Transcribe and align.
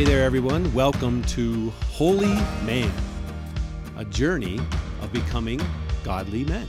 Hey 0.00 0.06
there, 0.06 0.24
everyone. 0.24 0.72
Welcome 0.72 1.22
to 1.24 1.68
Holy 1.90 2.34
Man, 2.64 2.90
a 3.98 4.04
journey 4.06 4.58
of 5.02 5.12
becoming 5.12 5.60
godly 6.02 6.42
men. 6.46 6.66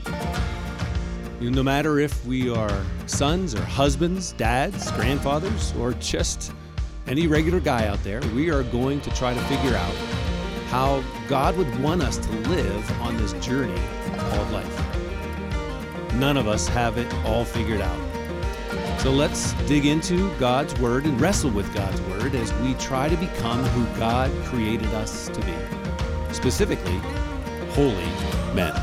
No 1.40 1.64
matter 1.64 1.98
if 2.00 2.26
we 2.26 2.50
are 2.50 2.84
sons 3.06 3.56
or 3.56 3.62
husbands, 3.62 4.34
dads, 4.34 4.92
grandfathers, 4.92 5.74
or 5.80 5.94
just 5.94 6.52
any 7.08 7.26
regular 7.26 7.62
guy 7.62 7.88
out 7.88 8.04
there, 8.04 8.20
we 8.36 8.50
are 8.52 8.64
going 8.64 9.00
to 9.00 9.10
try 9.12 9.34
to 9.34 9.40
figure 9.44 9.78
out 9.78 9.96
how 10.68 11.02
God 11.30 11.56
would 11.56 11.82
want 11.82 12.04
us 12.04 12.18
to 12.18 12.32
live 12.50 13.02
on 13.02 13.16
this 13.16 13.32
journey 13.36 13.82
called 14.18 14.52
life. 14.52 16.16
None 16.16 16.36
of 16.36 16.50
us 16.50 16.68
have 16.68 16.98
it 16.98 17.14
all 17.24 17.46
figured 17.46 17.80
out. 17.80 18.11
So 19.02 19.10
let's 19.10 19.54
dig 19.68 19.88
into 19.88 20.32
God's 20.38 20.80
Word 20.80 21.06
and 21.06 21.20
wrestle 21.20 21.50
with 21.50 21.74
God's 21.74 22.00
Word 22.02 22.36
as 22.36 22.54
we 22.62 22.76
try 22.76 23.10
to 23.10 23.16
become 23.18 23.64
who 23.64 23.98
God 23.98 24.30
created 24.46 24.94
us 24.94 25.28
to 25.30 25.42
be. 25.42 25.56
Specifically, 26.32 27.00
holy 27.72 27.96
men. 28.54 28.76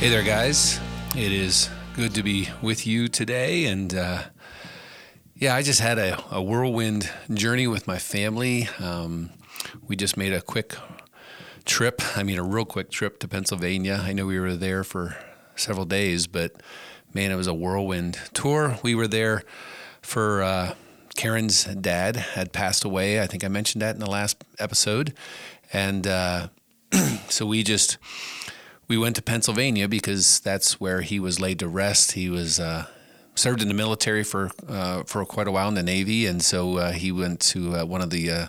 Hey 0.00 0.08
there, 0.08 0.24
guys. 0.24 0.80
It 1.16 1.30
is 1.30 1.70
good 1.94 2.16
to 2.16 2.24
be 2.24 2.48
with 2.60 2.84
you 2.84 3.06
today. 3.06 3.66
And 3.66 3.94
uh, 3.94 4.22
yeah, 5.40 5.54
I 5.54 5.62
just 5.62 5.80
had 5.80 5.98
a, 5.98 6.22
a, 6.30 6.42
whirlwind 6.42 7.10
journey 7.32 7.66
with 7.66 7.86
my 7.86 7.98
family. 7.98 8.68
Um, 8.78 9.30
we 9.88 9.96
just 9.96 10.18
made 10.18 10.34
a 10.34 10.42
quick 10.42 10.76
trip. 11.64 12.02
I 12.14 12.22
mean, 12.22 12.38
a 12.38 12.42
real 12.42 12.66
quick 12.66 12.90
trip 12.90 13.18
to 13.20 13.28
Pennsylvania. 13.28 14.02
I 14.04 14.12
know 14.12 14.26
we 14.26 14.38
were 14.38 14.54
there 14.54 14.84
for 14.84 15.16
several 15.56 15.86
days, 15.86 16.26
but 16.26 16.62
man, 17.14 17.30
it 17.30 17.36
was 17.36 17.46
a 17.46 17.54
whirlwind 17.54 18.18
tour. 18.34 18.78
We 18.82 18.94
were 18.94 19.08
there 19.08 19.42
for 20.02 20.42
uh, 20.42 20.74
Karen's 21.16 21.64
dad 21.64 22.16
had 22.16 22.52
passed 22.52 22.84
away. 22.84 23.22
I 23.22 23.26
think 23.26 23.42
I 23.42 23.48
mentioned 23.48 23.80
that 23.80 23.94
in 23.94 24.00
the 24.00 24.10
last 24.10 24.44
episode. 24.58 25.14
And 25.72 26.06
uh, 26.06 26.48
so 27.30 27.46
we 27.46 27.62
just 27.62 27.96
we 28.88 28.98
went 28.98 29.16
to 29.16 29.22
Pennsylvania 29.22 29.88
because 29.88 30.40
that's 30.40 30.78
where 30.78 31.00
he 31.00 31.18
was 31.18 31.40
laid 31.40 31.60
to 31.60 31.68
rest. 31.68 32.12
He 32.12 32.28
was 32.28 32.60
uh, 32.60 32.88
served 33.34 33.62
in 33.62 33.68
the 33.68 33.74
military 33.74 34.22
for 34.22 34.50
uh, 34.68 35.02
for 35.04 35.24
quite 35.24 35.46
a 35.46 35.50
while 35.50 35.68
in 35.68 35.74
the 35.74 35.82
Navy, 35.82 36.26
and 36.26 36.42
so 36.42 36.76
uh, 36.76 36.92
he 36.92 37.12
went 37.12 37.40
to 37.40 37.76
uh, 37.76 37.84
one 37.84 38.00
of 38.00 38.10
the 38.10 38.30
uh, 38.30 38.46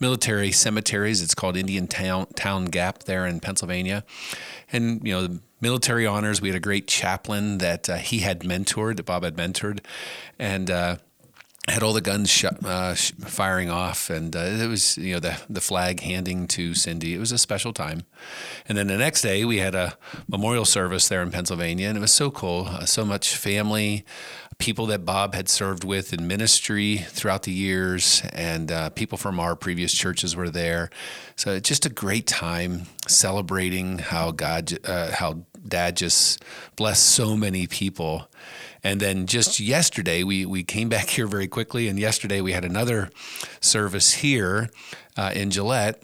military 0.00 0.52
cemeteries. 0.52 1.22
It's 1.22 1.34
called 1.34 1.56
Indiantown 1.56 2.26
Town 2.34 2.66
Gap 2.66 3.04
there 3.04 3.26
in 3.26 3.40
Pennsylvania, 3.40 4.04
and 4.72 5.06
you 5.06 5.14
know. 5.14 5.38
Military 5.60 6.06
honors. 6.06 6.42
We 6.42 6.48
had 6.48 6.56
a 6.56 6.60
great 6.60 6.86
chaplain 6.86 7.56
that 7.56 7.88
uh, 7.88 7.96
he 7.96 8.18
had 8.18 8.40
mentored, 8.40 8.96
that 8.96 9.06
Bob 9.06 9.24
had 9.24 9.34
mentored, 9.34 9.80
and 10.38 10.68
had 11.68 11.82
all 11.82 11.94
the 11.94 12.00
guns 12.00 12.30
sh- 12.30 12.44
uh, 12.64 12.94
firing 12.94 13.70
off, 13.70 14.10
and 14.10 14.36
uh, 14.36 14.40
it 14.40 14.68
was 14.68 14.98
you 14.98 15.14
know 15.14 15.20
the 15.20 15.40
the 15.48 15.60
flag 15.60 16.00
handing 16.00 16.46
to 16.48 16.74
Cindy. 16.74 17.14
It 17.14 17.18
was 17.18 17.32
a 17.32 17.38
special 17.38 17.72
time, 17.72 18.02
and 18.68 18.76
then 18.76 18.88
the 18.88 18.98
next 18.98 19.22
day 19.22 19.44
we 19.44 19.58
had 19.58 19.74
a 19.74 19.96
memorial 20.28 20.64
service 20.64 21.08
there 21.08 21.22
in 21.22 21.30
Pennsylvania, 21.30 21.88
and 21.88 21.96
it 21.96 22.00
was 22.00 22.12
so 22.12 22.30
cool. 22.30 22.66
Uh, 22.68 22.84
so 22.84 23.04
much 23.04 23.36
family, 23.36 24.04
people 24.58 24.86
that 24.86 25.04
Bob 25.04 25.34
had 25.34 25.48
served 25.48 25.84
with 25.84 26.12
in 26.12 26.26
ministry 26.26 26.98
throughout 26.98 27.44
the 27.44 27.52
years, 27.52 28.22
and 28.32 28.70
uh, 28.70 28.90
people 28.90 29.16
from 29.18 29.40
our 29.40 29.56
previous 29.56 29.92
churches 29.92 30.36
were 30.36 30.50
there. 30.50 30.90
So 31.36 31.58
just 31.60 31.86
a 31.86 31.90
great 31.90 32.26
time 32.26 32.86
celebrating 33.06 33.98
how 33.98 34.30
God, 34.32 34.78
uh, 34.84 35.12
how 35.12 35.44
Dad 35.66 35.96
just 35.96 36.44
blessed 36.76 37.04
so 37.04 37.36
many 37.36 37.66
people 37.66 38.28
and 38.84 39.00
then 39.00 39.26
just 39.26 39.58
yesterday, 39.58 40.22
we, 40.22 40.44
we 40.44 40.62
came 40.62 40.90
back 40.90 41.08
here 41.10 41.26
very 41.26 41.48
quickly. 41.48 41.88
And 41.88 41.98
yesterday, 41.98 42.40
we 42.40 42.52
had 42.52 42.64
another 42.64 43.10
service 43.60 44.12
here 44.12 44.70
uh, 45.16 45.32
in 45.34 45.50
Gillette. 45.50 46.02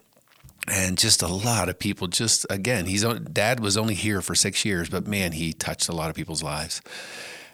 And 0.67 0.99
just 0.99 1.23
a 1.23 1.29
lot 1.29 1.69
of 1.69 1.79
people, 1.79 2.07
just 2.07 2.47
again, 2.49 2.87
he's 2.87 3.03
dad 3.03 3.61
was 3.61 3.77
only 3.77 3.95
here 3.95 4.21
for 4.21 4.35
six 4.35 4.65
years, 4.65 4.89
but 4.89 5.07
man, 5.07 5.33
he 5.33 5.53
touched 5.53 5.89
a 5.89 5.93
lot 5.93 6.11
of 6.11 6.17
people's 6.17 6.43
lives. 6.43 6.81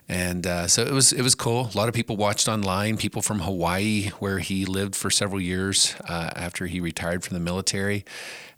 And 0.08 0.46
uh, 0.46 0.66
so 0.66 0.82
it 0.82 0.92
was 0.92 1.12
it 1.12 1.22
was 1.22 1.34
cool. 1.34 1.70
A 1.72 1.76
lot 1.76 1.88
of 1.88 1.94
people 1.94 2.16
watched 2.16 2.46
online. 2.46 2.96
People 2.96 3.22
from 3.22 3.40
Hawaii, 3.40 4.10
where 4.18 4.40
he 4.40 4.66
lived 4.66 4.94
for 4.94 5.08
several 5.08 5.40
years 5.40 5.94
uh, 6.08 6.30
after 6.36 6.66
he 6.66 6.78
retired 6.78 7.24
from 7.24 7.34
the 7.34 7.40
military, 7.40 8.04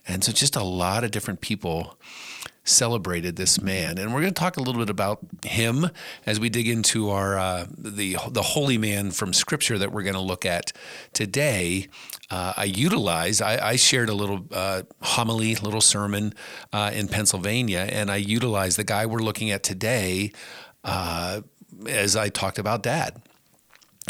and 0.06 0.24
so 0.24 0.32
just 0.32 0.56
a 0.56 0.64
lot 0.64 1.04
of 1.04 1.10
different 1.10 1.40
people 1.40 1.98
celebrated 2.68 3.36
this 3.36 3.60
man. 3.60 3.98
And 3.98 4.12
we're 4.12 4.20
going 4.20 4.34
to 4.34 4.40
talk 4.40 4.56
a 4.56 4.60
little 4.60 4.80
bit 4.80 4.90
about 4.90 5.20
him 5.44 5.90
as 6.26 6.38
we 6.38 6.48
dig 6.48 6.68
into 6.68 7.10
our 7.10 7.38
uh, 7.38 7.66
the 7.76 8.16
the 8.30 8.42
holy 8.42 8.78
man 8.78 9.10
from 9.10 9.32
Scripture 9.32 9.78
that 9.78 9.92
we're 9.92 10.02
going 10.02 10.14
to 10.14 10.20
look 10.20 10.46
at 10.46 10.72
today. 11.12 11.88
Uh, 12.30 12.52
I 12.56 12.64
utilized. 12.64 13.40
I, 13.40 13.70
I, 13.70 13.76
shared 13.76 14.10
a 14.10 14.14
little 14.14 14.44
uh, 14.52 14.82
homily, 15.00 15.54
little 15.54 15.80
sermon 15.80 16.34
uh, 16.74 16.90
in 16.92 17.08
Pennsylvania, 17.08 17.88
and 17.90 18.10
I 18.10 18.16
utilized 18.16 18.76
the 18.76 18.84
guy 18.84 19.06
we're 19.06 19.20
looking 19.20 19.50
at 19.50 19.62
today 19.62 20.32
uh, 20.84 21.40
as 21.88 22.16
I 22.16 22.28
talked 22.28 22.58
about 22.58 22.82
Dad. 22.82 23.22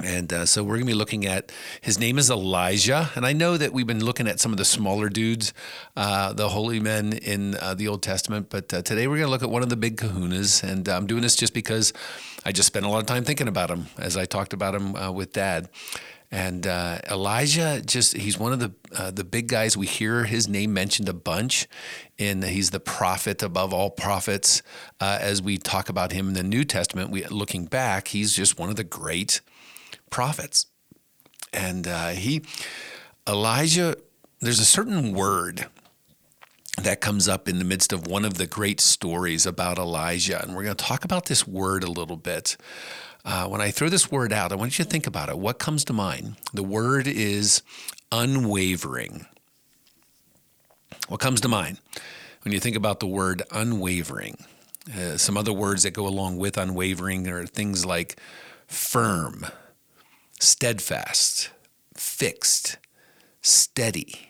And 0.04 0.32
uh, 0.32 0.46
so 0.46 0.62
we're 0.62 0.76
going 0.76 0.86
to 0.86 0.92
be 0.92 0.94
looking 0.94 1.26
at 1.26 1.50
his 1.80 1.98
name 1.98 2.18
is 2.18 2.30
Elijah. 2.30 3.10
And 3.14 3.26
I 3.26 3.32
know 3.32 3.56
that 3.56 3.72
we've 3.72 3.86
been 3.86 4.04
looking 4.04 4.28
at 4.28 4.40
some 4.40 4.52
of 4.52 4.58
the 4.58 4.64
smaller 4.64 5.08
dudes, 5.08 5.52
uh, 5.96 6.32
the 6.32 6.50
holy 6.50 6.80
men 6.80 7.12
in 7.14 7.56
uh, 7.56 7.74
the 7.74 7.88
Old 7.88 8.02
Testament. 8.02 8.48
But 8.50 8.72
uh, 8.72 8.82
today 8.82 9.06
we're 9.06 9.16
going 9.16 9.26
to 9.26 9.30
look 9.30 9.42
at 9.42 9.50
one 9.50 9.62
of 9.62 9.68
the 9.68 9.76
big 9.76 9.96
kahunas. 9.96 10.62
And 10.62 10.88
I'm 10.88 11.06
doing 11.06 11.22
this 11.22 11.36
just 11.36 11.54
because 11.54 11.92
I 12.44 12.52
just 12.52 12.66
spent 12.66 12.86
a 12.86 12.88
lot 12.88 12.98
of 12.98 13.06
time 13.06 13.24
thinking 13.24 13.48
about 13.48 13.70
him 13.70 13.86
as 13.98 14.16
I 14.16 14.24
talked 14.24 14.52
about 14.52 14.74
him 14.74 14.94
uh, 14.94 15.10
with 15.10 15.32
dad. 15.32 15.68
And 16.30 16.66
uh, 16.66 16.98
Elijah, 17.10 17.80
just 17.80 18.14
he's 18.14 18.38
one 18.38 18.52
of 18.52 18.60
the 18.60 18.72
the 19.10 19.24
big 19.24 19.48
guys. 19.48 19.78
We 19.78 19.86
hear 19.86 20.24
his 20.24 20.46
name 20.46 20.74
mentioned 20.74 21.08
a 21.08 21.14
bunch, 21.14 21.66
and 22.18 22.44
he's 22.44 22.68
the 22.68 22.80
prophet 22.80 23.42
above 23.42 23.72
all 23.72 23.88
prophets. 23.88 24.62
As 25.00 25.40
we 25.40 25.56
talk 25.56 25.88
about 25.88 26.12
him 26.12 26.28
in 26.28 26.34
the 26.34 26.42
New 26.42 26.64
Testament, 26.64 27.08
we 27.08 27.24
looking 27.24 27.64
back, 27.64 28.08
he's 28.08 28.34
just 28.34 28.58
one 28.58 28.68
of 28.68 28.76
the 28.76 28.84
great 28.84 29.40
prophets. 30.10 30.66
And 31.52 31.86
uh, 31.86 32.08
he, 32.08 32.42
Elijah, 33.26 33.96
there's 34.40 34.60
a 34.60 34.64
certain 34.64 35.12
word 35.12 35.66
that 36.82 37.00
comes 37.00 37.28
up 37.28 37.48
in 37.48 37.58
the 37.58 37.64
midst 37.64 37.92
of 37.92 38.06
one 38.06 38.24
of 38.24 38.34
the 38.34 38.46
great 38.46 38.80
stories 38.80 39.46
about 39.46 39.78
Elijah. 39.78 40.40
And 40.42 40.54
we're 40.54 40.64
going 40.64 40.76
to 40.76 40.84
talk 40.84 41.04
about 41.04 41.26
this 41.26 41.46
word 41.46 41.82
a 41.82 41.90
little 41.90 42.16
bit. 42.16 42.56
Uh, 43.24 43.46
when 43.46 43.60
I 43.60 43.70
throw 43.70 43.88
this 43.88 44.10
word 44.10 44.32
out, 44.32 44.52
I 44.52 44.54
want 44.54 44.78
you 44.78 44.84
to 44.84 44.90
think 44.90 45.06
about 45.06 45.28
it. 45.28 45.38
What 45.38 45.58
comes 45.58 45.84
to 45.86 45.92
mind? 45.92 46.36
The 46.54 46.62
word 46.62 47.06
is 47.06 47.62
unwavering. 48.12 49.26
What 51.08 51.20
comes 51.20 51.40
to 51.40 51.48
mind 51.48 51.80
when 52.42 52.52
you 52.52 52.60
think 52.60 52.76
about 52.76 53.00
the 53.00 53.06
word 53.06 53.42
unwavering? 53.50 54.36
Uh, 54.96 55.16
some 55.16 55.36
other 55.36 55.52
words 55.52 55.82
that 55.82 55.90
go 55.90 56.06
along 56.06 56.38
with 56.38 56.56
unwavering 56.56 57.28
are 57.28 57.44
things 57.46 57.84
like 57.84 58.20
firm, 58.66 59.46
steadfast, 60.40 61.50
fixed, 61.96 62.78
steady. 63.42 64.27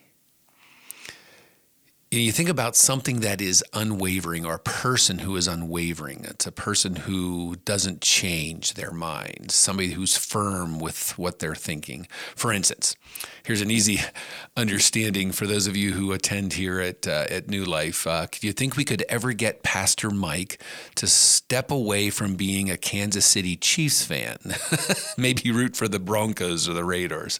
You 2.10 2.32
think 2.32 2.48
about 2.48 2.74
something 2.74 3.20
that 3.20 3.42
is 3.42 3.62
unwavering 3.74 4.46
or 4.46 4.54
a 4.54 4.58
person 4.58 5.18
who 5.18 5.36
is 5.36 5.46
unwavering. 5.46 6.24
It's 6.24 6.46
a 6.46 6.52
person 6.52 6.96
who 6.96 7.56
doesn't 7.66 8.00
change 8.00 8.74
their 8.74 8.92
mind, 8.92 9.50
somebody 9.50 9.90
who's 9.90 10.16
firm 10.16 10.78
with 10.78 11.18
what 11.18 11.38
they're 11.38 11.54
thinking. 11.54 12.08
For 12.34 12.50
instance, 12.50 12.96
here's 13.42 13.60
an 13.60 13.70
easy 13.70 14.00
understanding 14.56 15.32
for 15.32 15.46
those 15.46 15.66
of 15.66 15.76
you 15.76 15.92
who 15.92 16.12
attend 16.12 16.54
here 16.54 16.80
at, 16.80 17.06
uh, 17.06 17.26
at 17.28 17.50
New 17.50 17.66
Life. 17.66 18.06
Uh, 18.06 18.26
do 18.30 18.46
you 18.46 18.54
think 18.54 18.74
we 18.74 18.86
could 18.86 19.04
ever 19.10 19.34
get 19.34 19.62
Pastor 19.62 20.08
Mike 20.08 20.62
to 20.94 21.06
step 21.06 21.70
away 21.70 22.08
from 22.08 22.36
being 22.36 22.70
a 22.70 22.78
Kansas 22.78 23.26
City 23.26 23.54
Chiefs 23.54 24.02
fan? 24.02 24.38
Maybe 25.18 25.50
root 25.50 25.76
for 25.76 25.88
the 25.88 26.00
Broncos 26.00 26.70
or 26.70 26.72
the 26.72 26.84
Raiders. 26.84 27.38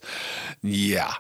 Yeah, 0.61 1.15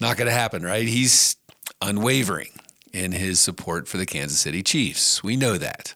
not 0.00 0.16
going 0.16 0.26
to 0.26 0.32
happen, 0.32 0.64
right? 0.64 0.88
He's 0.88 1.36
unwavering 1.80 2.50
in 2.92 3.12
his 3.12 3.40
support 3.40 3.88
for 3.88 3.96
the 3.96 4.06
Kansas 4.06 4.40
City 4.40 4.62
Chiefs. 4.62 5.22
We 5.22 5.36
know 5.36 5.58
that. 5.58 5.94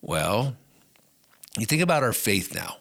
Well, 0.00 0.56
you 1.58 1.66
think 1.66 1.82
about 1.82 2.02
our 2.02 2.12
faith 2.12 2.54
now. 2.54 2.78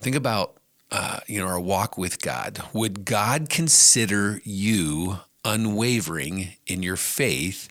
Think 0.00 0.16
about 0.16 0.56
uh, 0.90 1.20
you 1.26 1.40
know 1.40 1.46
our 1.46 1.60
walk 1.60 1.98
with 1.98 2.22
God. 2.22 2.62
Would 2.72 3.04
God 3.04 3.48
consider 3.50 4.40
you 4.44 5.18
unwavering 5.44 6.54
in 6.66 6.82
your 6.82 6.96
faith? 6.96 7.68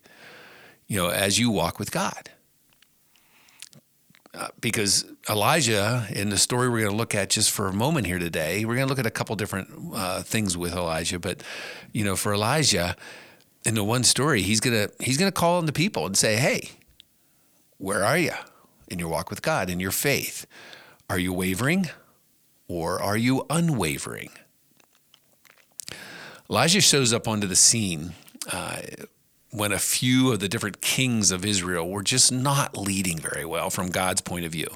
You 0.87 0.97
know, 0.97 1.09
as 1.09 1.39
you 1.39 1.49
walk 1.49 1.79
with 1.79 1.91
God. 1.91 2.31
Uh, 4.33 4.49
because 4.61 5.03
Elijah, 5.27 6.05
in 6.11 6.29
the 6.29 6.37
story 6.37 6.69
we're 6.69 6.81
going 6.81 6.91
to 6.91 6.97
look 6.97 7.15
at 7.15 7.29
just 7.31 7.49
for 7.49 7.67
a 7.67 7.73
moment 7.73 8.05
here 8.05 8.19
today, 8.19 8.65
we're 8.65 8.75
going 8.75 8.85
to 8.85 8.89
look 8.89 8.99
at 8.99 9.05
a 9.07 9.11
couple 9.11 9.35
different 9.35 9.67
uh, 9.95 10.21
things 10.21 10.55
with 10.55 10.73
Elijah. 10.73 11.17
But, 11.17 11.41
you 11.91 12.05
know, 12.05 12.15
for 12.15 12.35
Elijah, 12.35 12.95
in 13.67 13.75
the 13.75 13.83
one 13.83 14.03
story, 14.03 14.41
he's 14.41 14.61
gonna 14.61 14.89
he's 14.99 15.17
gonna 15.17 15.31
call 15.31 15.57
on 15.57 15.65
the 15.65 15.73
people 15.73 16.05
and 16.05 16.17
say, 16.17 16.37
"Hey, 16.37 16.71
where 17.77 18.03
are 18.03 18.17
you 18.17 18.31
in 18.87 18.97
your 18.97 19.09
walk 19.09 19.29
with 19.29 19.41
God, 19.41 19.69
in 19.69 19.81
your 19.81 19.91
faith? 19.91 20.47
Are 21.09 21.19
you 21.19 21.33
wavering, 21.33 21.89
or 22.69 23.01
are 23.01 23.17
you 23.17 23.45
unwavering?" 23.49 24.31
Elijah 26.49 26.79
shows 26.79 27.11
up 27.11 27.27
onto 27.27 27.45
the 27.45 27.57
scene 27.57 28.13
uh, 28.49 28.77
when 29.57 29.71
a 29.71 29.79
few 29.79 30.31
of 30.31 30.39
the 30.39 30.47
different 30.47 30.81
kings 30.81 31.31
of 31.31 31.45
Israel 31.45 31.89
were 31.89 32.03
just 32.03 32.31
not 32.31 32.77
leading 32.77 33.19
very 33.19 33.45
well 33.45 33.69
from 33.69 33.89
God's 33.89 34.21
point 34.21 34.45
of 34.45 34.51
view. 34.51 34.67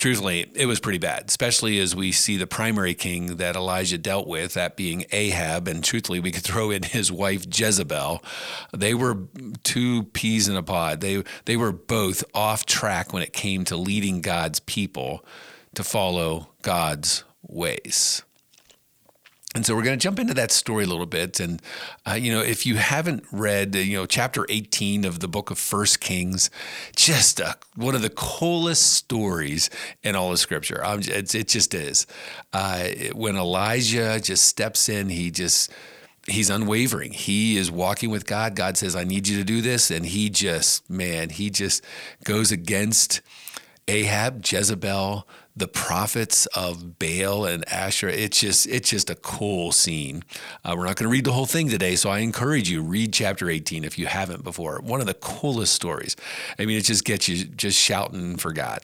Truthfully, 0.00 0.50
it 0.54 0.66
was 0.66 0.80
pretty 0.80 0.98
bad, 0.98 1.24
especially 1.28 1.78
as 1.78 1.94
we 1.94 2.12
see 2.12 2.36
the 2.36 2.46
primary 2.46 2.94
king 2.94 3.36
that 3.36 3.56
Elijah 3.56 3.98
dealt 3.98 4.26
with, 4.26 4.54
that 4.54 4.76
being 4.76 5.04
Ahab. 5.12 5.68
And 5.68 5.84
truthfully, 5.84 6.20
we 6.20 6.32
could 6.32 6.42
throw 6.52 6.70
in 6.70 6.82
his 6.82 7.12
wife 7.12 7.44
Jezebel. 7.48 8.22
They 8.72 8.94
were 8.94 9.18
two 9.64 10.04
peas 10.04 10.48
in 10.48 10.56
a 10.56 10.62
pod. 10.62 11.00
They, 11.00 11.22
they 11.44 11.56
were 11.56 11.72
both 11.72 12.24
off 12.34 12.64
track 12.64 13.12
when 13.12 13.22
it 13.22 13.32
came 13.32 13.64
to 13.66 13.76
leading 13.76 14.20
God's 14.20 14.60
people 14.60 15.24
to 15.74 15.84
follow 15.84 16.48
God's 16.62 17.24
ways. 17.42 18.22
And 19.54 19.66
so 19.66 19.76
we're 19.76 19.82
going 19.82 19.98
to 19.98 20.02
jump 20.02 20.18
into 20.18 20.32
that 20.34 20.50
story 20.50 20.84
a 20.84 20.86
little 20.86 21.04
bit. 21.04 21.38
And, 21.38 21.60
uh, 22.08 22.14
you 22.14 22.32
know, 22.32 22.40
if 22.40 22.64
you 22.64 22.76
haven't 22.76 23.24
read, 23.30 23.76
uh, 23.76 23.80
you 23.80 23.98
know, 23.98 24.06
chapter 24.06 24.46
18 24.48 25.04
of 25.04 25.20
the 25.20 25.28
book 25.28 25.50
of 25.50 25.58
First 25.58 26.00
Kings, 26.00 26.48
just 26.96 27.38
uh, 27.38 27.54
one 27.76 27.94
of 27.94 28.00
the 28.00 28.10
coolest 28.10 28.94
stories 28.94 29.68
in 30.02 30.16
all 30.16 30.32
of 30.32 30.38
Scripture. 30.38 30.82
Um, 30.82 31.00
it 31.04 31.48
just 31.48 31.74
is. 31.74 32.06
Uh, 32.54 32.88
when 33.12 33.36
Elijah 33.36 34.18
just 34.20 34.44
steps 34.44 34.88
in, 34.88 35.10
he 35.10 35.30
just, 35.30 35.70
he's 36.26 36.48
unwavering. 36.48 37.12
He 37.12 37.58
is 37.58 37.70
walking 37.70 38.08
with 38.08 38.26
God. 38.26 38.56
God 38.56 38.78
says, 38.78 38.96
I 38.96 39.04
need 39.04 39.28
you 39.28 39.36
to 39.36 39.44
do 39.44 39.60
this. 39.60 39.90
And 39.90 40.06
he 40.06 40.30
just, 40.30 40.88
man, 40.88 41.28
he 41.28 41.50
just 41.50 41.84
goes 42.24 42.52
against 42.52 43.20
Ahab, 43.86 44.46
Jezebel, 44.46 45.26
the 45.54 45.68
prophets 45.68 46.46
of 46.46 46.98
Baal 46.98 47.44
and 47.44 47.68
Asherah. 47.68 48.12
It's 48.12 48.40
just 48.40 48.66
it's 48.66 48.88
just 48.88 49.10
a 49.10 49.14
cool 49.14 49.72
scene. 49.72 50.24
Uh, 50.64 50.74
we're 50.76 50.86
not 50.86 50.96
going 50.96 51.08
to 51.08 51.12
read 51.12 51.24
the 51.24 51.32
whole 51.32 51.46
thing 51.46 51.68
today, 51.68 51.96
so 51.96 52.10
I 52.10 52.18
encourage 52.18 52.70
you 52.70 52.82
read 52.82 53.12
chapter 53.12 53.50
18 53.50 53.84
if 53.84 53.98
you 53.98 54.06
haven't 54.06 54.44
before. 54.44 54.80
One 54.80 55.00
of 55.00 55.06
the 55.06 55.14
coolest 55.14 55.74
stories. 55.74 56.16
I 56.58 56.64
mean, 56.64 56.78
it 56.78 56.84
just 56.84 57.04
gets 57.04 57.28
you 57.28 57.44
just 57.44 57.78
shouting 57.78 58.36
for 58.36 58.52
God. 58.52 58.80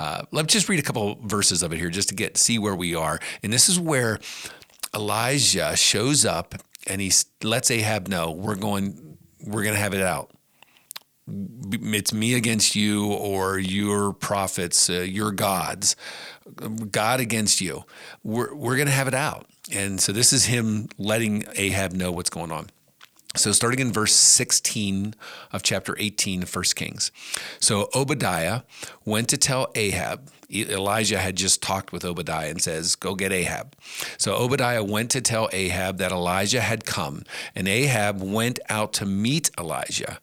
Uh, 0.00 0.22
let's 0.32 0.52
just 0.52 0.68
read 0.68 0.80
a 0.80 0.82
couple 0.82 1.18
verses 1.22 1.62
of 1.62 1.72
it 1.72 1.78
here 1.78 1.90
just 1.90 2.08
to 2.08 2.14
get 2.14 2.36
see 2.36 2.58
where 2.58 2.74
we 2.74 2.94
are. 2.94 3.20
And 3.42 3.52
this 3.52 3.68
is 3.68 3.78
where 3.78 4.18
Elijah 4.94 5.76
shows 5.76 6.24
up 6.24 6.54
and 6.86 7.00
he 7.00 7.12
lets 7.42 7.70
Ahab 7.70 8.08
know 8.08 8.30
we're 8.30 8.56
going 8.56 9.18
we're 9.44 9.62
going 9.62 9.74
to 9.74 9.80
have 9.80 9.94
it 9.94 10.02
out 10.02 10.30
it's 11.28 12.12
me 12.12 12.34
against 12.34 12.74
you 12.74 13.12
or 13.12 13.58
your 13.58 14.12
prophets, 14.12 14.90
uh, 14.90 14.94
your 14.94 15.30
gods, 15.30 15.96
God 16.90 17.20
against 17.20 17.60
you. 17.60 17.84
We're, 18.24 18.54
we're 18.54 18.76
going 18.76 18.88
to 18.88 18.92
have 18.92 19.08
it 19.08 19.14
out. 19.14 19.46
And 19.72 20.00
so 20.00 20.12
this 20.12 20.32
is 20.32 20.46
him 20.46 20.88
letting 20.98 21.44
Ahab 21.54 21.92
know 21.92 22.10
what's 22.10 22.30
going 22.30 22.50
on. 22.50 22.68
So, 23.34 23.50
starting 23.52 23.80
in 23.80 23.92
verse 23.92 24.14
16 24.14 25.14
of 25.52 25.62
chapter 25.62 25.96
18 25.98 26.42
of 26.42 26.54
1 26.54 26.64
Kings. 26.74 27.10
So, 27.60 27.88
Obadiah 27.94 28.60
went 29.06 29.30
to 29.30 29.38
tell 29.38 29.68
Ahab, 29.74 30.28
Elijah 30.52 31.18
had 31.18 31.36
just 31.36 31.62
talked 31.62 31.92
with 31.92 32.04
Obadiah 32.04 32.50
and 32.50 32.60
says, 32.60 32.94
Go 32.94 33.14
get 33.14 33.32
Ahab. 33.32 33.74
So, 34.18 34.34
Obadiah 34.34 34.84
went 34.84 35.10
to 35.12 35.22
tell 35.22 35.48
Ahab 35.50 35.96
that 35.96 36.12
Elijah 36.12 36.60
had 36.60 36.84
come, 36.84 37.22
and 37.54 37.68
Ahab 37.68 38.20
went 38.20 38.60
out 38.68 38.92
to 38.94 39.06
meet 39.06 39.50
Elijah. 39.58 40.18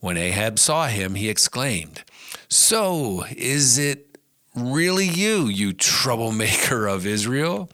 When 0.00 0.16
Ahab 0.16 0.58
saw 0.58 0.86
him, 0.88 1.14
he 1.14 1.28
exclaimed, 1.28 2.02
So 2.48 3.24
is 3.36 3.78
it 3.78 4.18
really 4.54 5.06
you, 5.06 5.46
you 5.46 5.72
troublemaker 5.72 6.86
of 6.86 7.06
Israel? 7.06 7.70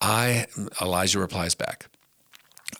I, 0.00 0.46
Elijah 0.80 1.18
replies 1.18 1.54
back, 1.54 1.86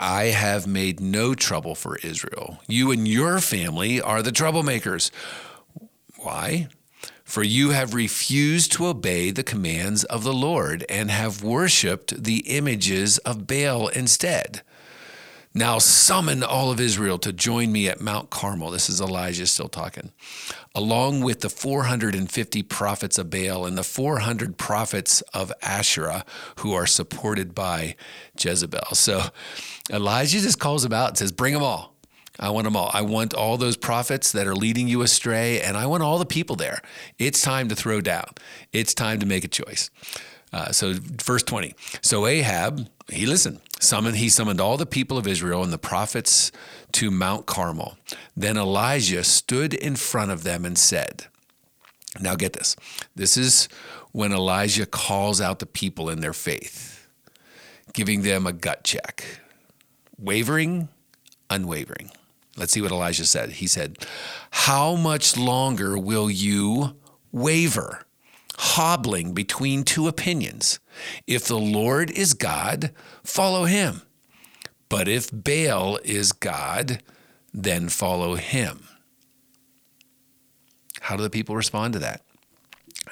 I 0.00 0.24
have 0.24 0.66
made 0.66 1.00
no 1.00 1.34
trouble 1.34 1.74
for 1.74 1.96
Israel. 1.98 2.60
You 2.66 2.90
and 2.90 3.06
your 3.06 3.40
family 3.40 4.00
are 4.00 4.22
the 4.22 4.32
troublemakers. 4.32 5.10
Why? 6.18 6.68
For 7.24 7.42
you 7.42 7.70
have 7.70 7.94
refused 7.94 8.72
to 8.72 8.86
obey 8.86 9.30
the 9.30 9.42
commands 9.42 10.04
of 10.04 10.24
the 10.24 10.32
Lord 10.32 10.84
and 10.88 11.10
have 11.10 11.42
worshiped 11.42 12.22
the 12.22 12.38
images 12.40 13.18
of 13.18 13.46
Baal 13.46 13.88
instead. 13.88 14.62
Now 15.56 15.78
summon 15.78 16.42
all 16.42 16.72
of 16.72 16.80
Israel 16.80 17.16
to 17.18 17.32
join 17.32 17.70
me 17.70 17.88
at 17.88 18.00
Mount 18.00 18.28
Carmel. 18.28 18.72
This 18.72 18.90
is 18.90 19.00
Elijah 19.00 19.46
still 19.46 19.68
talking. 19.68 20.10
Along 20.74 21.20
with 21.20 21.42
the 21.42 21.48
450 21.48 22.64
prophets 22.64 23.18
of 23.18 23.30
Baal 23.30 23.64
and 23.64 23.78
the 23.78 23.84
400 23.84 24.58
prophets 24.58 25.20
of 25.32 25.52
Asherah 25.62 26.24
who 26.58 26.74
are 26.74 26.86
supported 26.86 27.54
by 27.54 27.94
Jezebel. 28.36 28.94
So 28.94 29.26
Elijah 29.92 30.40
just 30.40 30.58
calls 30.58 30.82
them 30.82 30.92
out 30.92 31.10
and 31.10 31.18
says, 31.18 31.30
Bring 31.30 31.54
them 31.54 31.62
all. 31.62 31.94
I 32.40 32.50
want 32.50 32.64
them 32.64 32.74
all. 32.74 32.90
I 32.92 33.02
want 33.02 33.32
all 33.32 33.56
those 33.56 33.76
prophets 33.76 34.32
that 34.32 34.48
are 34.48 34.56
leading 34.56 34.88
you 34.88 35.02
astray, 35.02 35.60
and 35.60 35.76
I 35.76 35.86
want 35.86 36.02
all 36.02 36.18
the 36.18 36.26
people 36.26 36.56
there. 36.56 36.80
It's 37.16 37.40
time 37.40 37.68
to 37.68 37.76
throw 37.76 38.00
down. 38.00 38.26
It's 38.72 38.92
time 38.92 39.20
to 39.20 39.26
make 39.26 39.44
a 39.44 39.48
choice. 39.48 39.88
Uh, 40.54 40.70
so, 40.70 40.94
verse 40.94 41.42
20. 41.42 41.74
So 42.00 42.28
Ahab, 42.28 42.88
he 43.08 43.26
listened. 43.26 43.60
Summoned, 43.80 44.16
he 44.16 44.28
summoned 44.28 44.60
all 44.60 44.76
the 44.76 44.86
people 44.86 45.18
of 45.18 45.26
Israel 45.26 45.64
and 45.64 45.72
the 45.72 45.78
prophets 45.78 46.52
to 46.92 47.10
Mount 47.10 47.44
Carmel. 47.44 47.98
Then 48.36 48.56
Elijah 48.56 49.24
stood 49.24 49.74
in 49.74 49.96
front 49.96 50.30
of 50.30 50.44
them 50.44 50.64
and 50.64 50.78
said, 50.78 51.26
Now 52.20 52.36
get 52.36 52.52
this. 52.52 52.76
This 53.16 53.36
is 53.36 53.68
when 54.12 54.32
Elijah 54.32 54.86
calls 54.86 55.40
out 55.40 55.58
the 55.58 55.66
people 55.66 56.08
in 56.08 56.20
their 56.20 56.32
faith, 56.32 57.08
giving 57.92 58.22
them 58.22 58.46
a 58.46 58.52
gut 58.52 58.84
check. 58.84 59.40
Wavering, 60.16 60.88
unwavering. 61.50 62.12
Let's 62.56 62.72
see 62.72 62.80
what 62.80 62.92
Elijah 62.92 63.26
said. 63.26 63.50
He 63.50 63.66
said, 63.66 63.98
How 64.52 64.94
much 64.94 65.36
longer 65.36 65.98
will 65.98 66.30
you 66.30 66.94
waver? 67.32 68.03
Hobbling 68.58 69.32
between 69.32 69.84
two 69.84 70.08
opinions. 70.08 70.78
If 71.26 71.44
the 71.44 71.58
Lord 71.58 72.10
is 72.10 72.34
God, 72.34 72.92
follow 73.22 73.64
him. 73.64 74.02
But 74.88 75.08
if 75.08 75.30
Baal 75.32 75.98
is 76.04 76.32
God, 76.32 77.02
then 77.52 77.88
follow 77.88 78.36
him. 78.36 78.88
How 81.00 81.16
do 81.16 81.22
the 81.22 81.30
people 81.30 81.56
respond 81.56 81.94
to 81.94 81.98
that? 82.00 82.22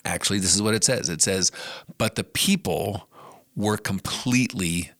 Actually, 0.04 0.38
this 0.38 0.54
is 0.54 0.62
what 0.62 0.74
it 0.74 0.84
says 0.84 1.08
it 1.08 1.22
says, 1.22 1.52
But 1.98 2.14
the 2.14 2.24
people 2.24 3.08
were 3.54 3.76
completely 3.76 4.92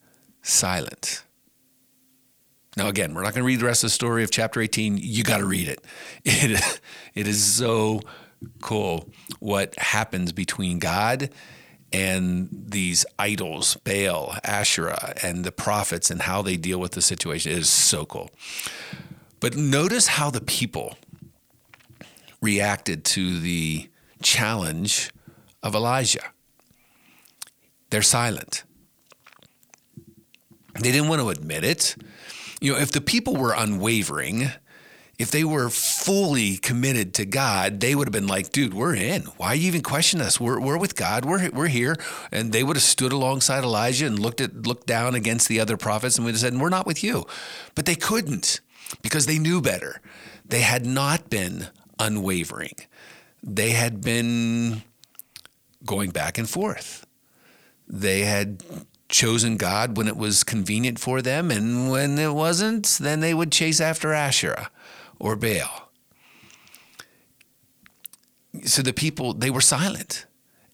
silent. 0.43 1.25
Now, 2.77 2.89
again, 2.89 3.15
we're 3.15 3.23
not 3.23 3.35
going 3.35 3.43
to 3.43 3.47
read 3.47 3.61
the 3.61 3.67
rest 3.67 3.85
of 3.85 3.89
the 3.89 3.95
story 3.95 4.25
of 4.25 4.31
chapter 4.31 4.61
18. 4.61 4.99
You 4.99 5.25
got 5.25 5.39
to 5.39 5.45
read 5.45 5.69
it. 5.69 5.85
It, 6.25 6.81
it 7.15 7.29
is 7.29 7.45
so 7.45 8.01
cool 8.61 9.09
what 9.41 9.79
happens 9.79 10.33
between 10.33 10.79
God 10.79 11.31
and 11.93 12.49
these 12.51 13.05
idols, 13.19 13.77
Baal, 13.85 14.37
Asherah, 14.45 15.15
and 15.23 15.45
the 15.45 15.53
prophets, 15.53 16.11
and 16.11 16.23
how 16.23 16.41
they 16.43 16.57
deal 16.57 16.79
with 16.79 16.93
the 16.93 17.03
situation. 17.03 17.53
It 17.53 17.59
is 17.59 17.69
so 17.69 18.07
cool. 18.07 18.31
But 19.41 19.57
notice 19.57 20.07
how 20.07 20.31
the 20.31 20.41
people 20.41 20.97
reacted 22.41 23.05
to 23.05 23.39
the 23.39 23.91
challenge 24.23 25.11
of 25.63 25.75
Elijah. 25.75 26.33
They're 27.91 28.03
silent. 28.03 28.65
They 30.81 30.91
didn't 30.91 31.09
want 31.09 31.21
to 31.21 31.29
admit 31.29 31.65
it. 31.65 31.97
You 32.61 32.73
know, 32.73 32.79
if 32.79 32.93
the 32.93 33.01
people 33.01 33.37
were 33.37 33.55
unwavering, 33.57 34.51
if 35.23 35.31
they 35.31 35.45
were 35.45 35.71
fully 35.71 36.57
committed 36.57 37.15
to 37.15 37.25
God, 37.25 37.79
they 37.79 37.95
would 37.95 38.09
have 38.09 38.13
been 38.13 38.27
like, 38.27 38.51
dude, 38.51 38.75
we're 38.75 38.97
in. 38.97 39.23
Why 39.37 39.55
you 39.55 39.69
even 39.69 39.81
question 39.81 40.21
us? 40.21 40.41
We're, 40.41 40.59
we're 40.59 40.77
with 40.77 40.97
God. 40.97 41.25
We're, 41.25 41.49
we're 41.51 41.69
here. 41.69 41.97
And 42.33 42.51
they 42.51 42.65
would 42.65 42.75
have 42.75 42.83
stood 42.83 43.13
alongside 43.13 43.63
Elijah 43.63 44.07
and 44.07 44.19
looked 44.19 44.41
at 44.41 44.67
looked 44.67 44.89
down 44.89 45.15
against 45.15 45.47
the 45.49 45.61
other 45.61 45.77
prophets 45.77 46.17
and 46.17 46.25
would 46.25 46.35
have 46.35 46.41
said, 46.41 46.59
we're 46.59 46.71
not 46.71 46.89
with 46.89 47.05
you. 47.05 47.25
But 47.77 47.87
they 47.87 47.95
couldn't 47.95 48.61
because 49.01 49.27
they 49.27 49.39
knew 49.39 49.63
better. 49.63 50.01
They 50.45 50.63
had 50.63 50.85
not 50.85 51.31
been 51.31 51.69
unwavering. 52.01 52.75
They 53.45 53.71
had 53.71 54.01
been 54.01 54.83
going 55.87 56.11
back 56.11 56.37
and 56.37 56.51
forth. 56.51 57.07
They 57.87 58.23
had 58.23 58.65
chosen 59.09 59.57
God 59.57 59.97
when 59.97 60.09
it 60.09 60.17
was 60.17 60.43
convenient 60.43 60.99
for 60.99 61.23
them, 61.23 61.51
and 61.51 61.91
when 61.91 62.19
it 62.19 62.33
wasn't, 62.33 62.87
then 62.99 63.21
they 63.21 63.35
would 63.35 63.53
chase 63.53 63.81
after 63.81 64.13
Asherah 64.13 64.71
or 65.23 65.37
Baal. 65.37 65.89
So 68.65 68.83
the 68.83 68.93
people, 68.93 69.33
they 69.33 69.51
were 69.51 69.61
silent. 69.61 70.27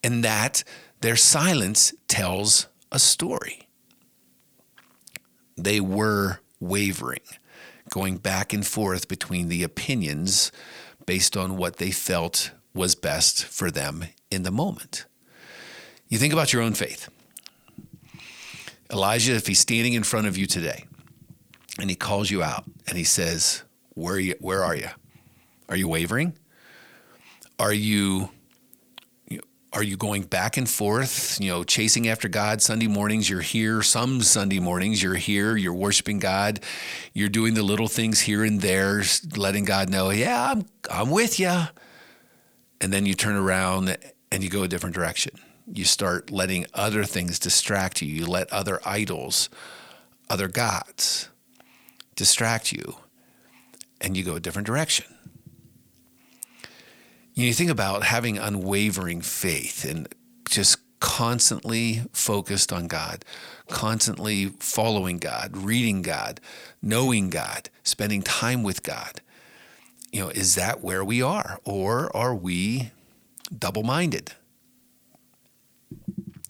And 0.02 0.24
that, 0.24 0.64
their 1.02 1.16
silence 1.16 1.92
tells 2.08 2.66
a 2.90 2.98
story. 2.98 3.68
They 5.56 5.80
were 5.80 6.40
wavering, 6.60 7.20
going 7.90 8.16
back 8.16 8.52
and 8.54 8.66
forth 8.66 9.06
between 9.06 9.48
the 9.48 9.62
opinions 9.62 10.50
based 11.04 11.36
on 11.36 11.58
what 11.58 11.76
they 11.76 11.90
felt 11.90 12.52
was 12.72 12.94
best 12.94 13.44
for 13.44 13.70
them 13.70 14.06
in 14.30 14.44
the 14.44 14.50
moment. 14.50 15.04
You 16.08 16.16
think 16.16 16.32
about 16.32 16.54
your 16.54 16.62
own 16.62 16.72
faith. 16.72 17.10
Elijah, 18.90 19.34
if 19.34 19.46
he's 19.46 19.60
standing 19.60 19.92
in 19.92 20.04
front 20.04 20.26
of 20.26 20.38
you 20.38 20.46
today 20.46 20.86
and 21.78 21.90
he 21.90 21.96
calls 21.96 22.30
you 22.30 22.42
out 22.42 22.64
and 22.86 22.96
he 22.96 23.04
says, 23.04 23.62
Where 23.98 24.14
are 24.14 24.20
you, 24.20 24.34
where 24.38 24.64
are 24.64 24.76
you? 24.76 24.88
Are 25.68 25.76
you 25.76 25.88
wavering? 25.88 26.34
Are 27.58 27.72
you 27.72 28.30
are 29.74 29.82
you 29.82 29.98
going 29.98 30.22
back 30.22 30.56
and 30.56 30.68
forth, 30.68 31.38
you 31.40 31.50
know, 31.50 31.62
chasing 31.62 32.08
after 32.08 32.26
God? 32.26 32.62
Sunday 32.62 32.86
mornings, 32.86 33.28
you're 33.28 33.42
here. 33.42 33.82
Some 33.82 34.22
Sunday 34.22 34.60
mornings, 34.60 35.02
you're 35.02 35.16
here, 35.16 35.56
you're 35.56 35.74
worshiping 35.74 36.18
God. 36.18 36.60
You're 37.12 37.28
doing 37.28 37.52
the 37.52 37.62
little 37.62 37.86
things 37.86 38.20
here 38.20 38.44
and 38.44 38.62
there, 38.62 39.02
letting 39.36 39.66
God 39.66 39.90
know, 39.90 40.08
yeah, 40.08 40.52
I'm, 40.52 40.64
I'm 40.90 41.10
with 41.10 41.38
you. 41.38 41.64
And 42.80 42.92
then 42.92 43.04
you 43.04 43.12
turn 43.12 43.36
around 43.36 43.98
and 44.32 44.42
you 44.42 44.48
go 44.48 44.62
a 44.62 44.68
different 44.68 44.94
direction. 44.94 45.32
You 45.70 45.84
start 45.84 46.30
letting 46.30 46.64
other 46.72 47.04
things 47.04 47.38
distract 47.38 48.00
you. 48.00 48.08
You 48.08 48.26
let 48.26 48.50
other 48.50 48.80
idols, 48.86 49.50
other 50.30 50.48
gods 50.48 51.28
distract 52.16 52.72
you, 52.72 52.96
and 54.00 54.16
you 54.16 54.24
go 54.24 54.36
a 54.36 54.40
different 54.40 54.66
direction 54.66 55.06
you 57.46 57.54
think 57.54 57.70
about 57.70 58.02
having 58.02 58.36
unwavering 58.36 59.20
faith 59.20 59.84
and 59.84 60.08
just 60.48 60.78
constantly 60.98 62.02
focused 62.12 62.72
on 62.72 62.88
God, 62.88 63.24
constantly 63.68 64.46
following 64.58 65.18
God, 65.18 65.56
reading 65.56 66.02
God, 66.02 66.40
knowing 66.82 67.30
God, 67.30 67.70
spending 67.84 68.22
time 68.22 68.64
with 68.64 68.82
God. 68.82 69.20
You 70.10 70.22
know, 70.22 70.28
is 70.30 70.56
that 70.56 70.82
where 70.82 71.04
we 71.04 71.22
are? 71.22 71.60
Or 71.64 72.14
are 72.16 72.34
we 72.34 72.90
double 73.56 73.84
minded? 73.84 74.32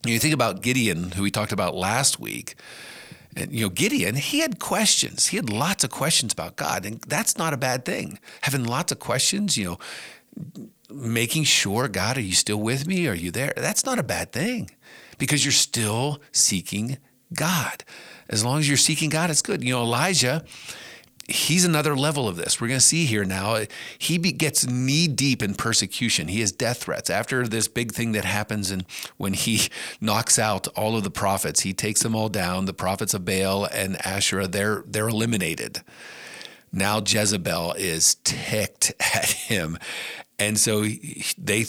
You 0.07 0.19
think 0.19 0.33
about 0.33 0.63
Gideon, 0.63 1.13
who 1.13 1.23
we 1.23 1.31
talked 1.31 1.53
about 1.53 1.75
last 1.75 2.19
week. 2.19 2.55
You 3.51 3.67
know, 3.67 3.69
Gideon, 3.71 4.17
he 4.17 4.41
had 4.41 4.59
questions. 4.59 5.29
He 5.29 5.37
had 5.37 5.51
lots 5.51 5.85
of 5.85 5.91
questions 5.91 6.33
about 6.33 6.57
God, 6.57 6.85
and 6.85 7.01
that's 7.03 7.39
not 7.39 7.53
a 7.53 7.57
bad 7.57 7.85
thing. 7.85 8.19
Having 8.43 8.65
lots 8.65 8.93
of 8.93 8.99
questions, 8.99 9.57
you 9.57 9.65
know, 9.65 9.79
making 10.91 11.45
sure, 11.45 11.89
God, 11.89 12.17
are 12.17 12.23
you 12.23 12.33
still 12.33 12.59
with 12.59 12.87
me? 12.87 13.07
Are 13.09 13.15
you 13.15 13.31
there? 13.31 13.53
That's 13.57 13.85
not 13.85 13.99
a 13.99 14.03
bad 14.03 14.33
thing 14.33 14.71
because 15.19 15.45
you're 15.45 15.53
still 15.53 16.21
seeking 16.33 16.99
God. 17.35 17.85
As 18.29 18.45
long 18.45 18.59
as 18.59 18.69
you're 18.69 18.77
seeking 18.77 19.11
God, 19.11 19.31
it's 19.31 19.43
good. 19.43 19.63
You 19.63 19.75
know, 19.75 19.83
Elijah, 19.83 20.45
he's 21.29 21.65
another 21.65 21.97
level 21.97 22.27
of 22.27 22.37
this. 22.37 22.61
We're 22.61 22.69
going 22.69 22.81
to 22.81 22.85
see 22.85 23.05
here 23.05 23.25
now. 23.25 23.65
He 23.99 24.19
be, 24.19 24.33
gets 24.33 24.67
knee 24.67 25.07
deep 25.07 25.43
in 25.43 25.55
persecution. 25.55 26.29
He 26.29 26.41
has 26.41 26.51
death 26.51 26.85
threats 26.85 27.11
after 27.11 27.47
this 27.47 27.69
big 27.69 27.93
thing 27.93 28.13
that 28.13 28.25
happens, 28.25 28.71
and 28.71 28.85
when 29.17 29.35
he 29.35 29.69
knocks 30.01 30.39
out 30.39 30.67
all 30.69 30.97
of 30.97 31.05
the 31.05 31.11
prophets, 31.11 31.61
he 31.61 31.73
takes 31.73 32.03
them 32.03 32.15
all 32.15 32.29
down. 32.29 32.65
The 32.65 32.75
prophets 32.75 33.15
of 33.15 33.25
Baal 33.25 33.67
and 33.67 34.05
Asherah, 34.07 34.49
they're 34.49 34.83
they're 34.87 35.09
eliminated. 35.09 35.83
Now 36.73 37.01
Jezebel 37.01 37.75
is 37.75 38.17
ticked 38.17 38.93
at 39.15 39.31
him 39.31 39.79
and 40.39 40.59
so 40.59 40.85
they, 41.37 41.67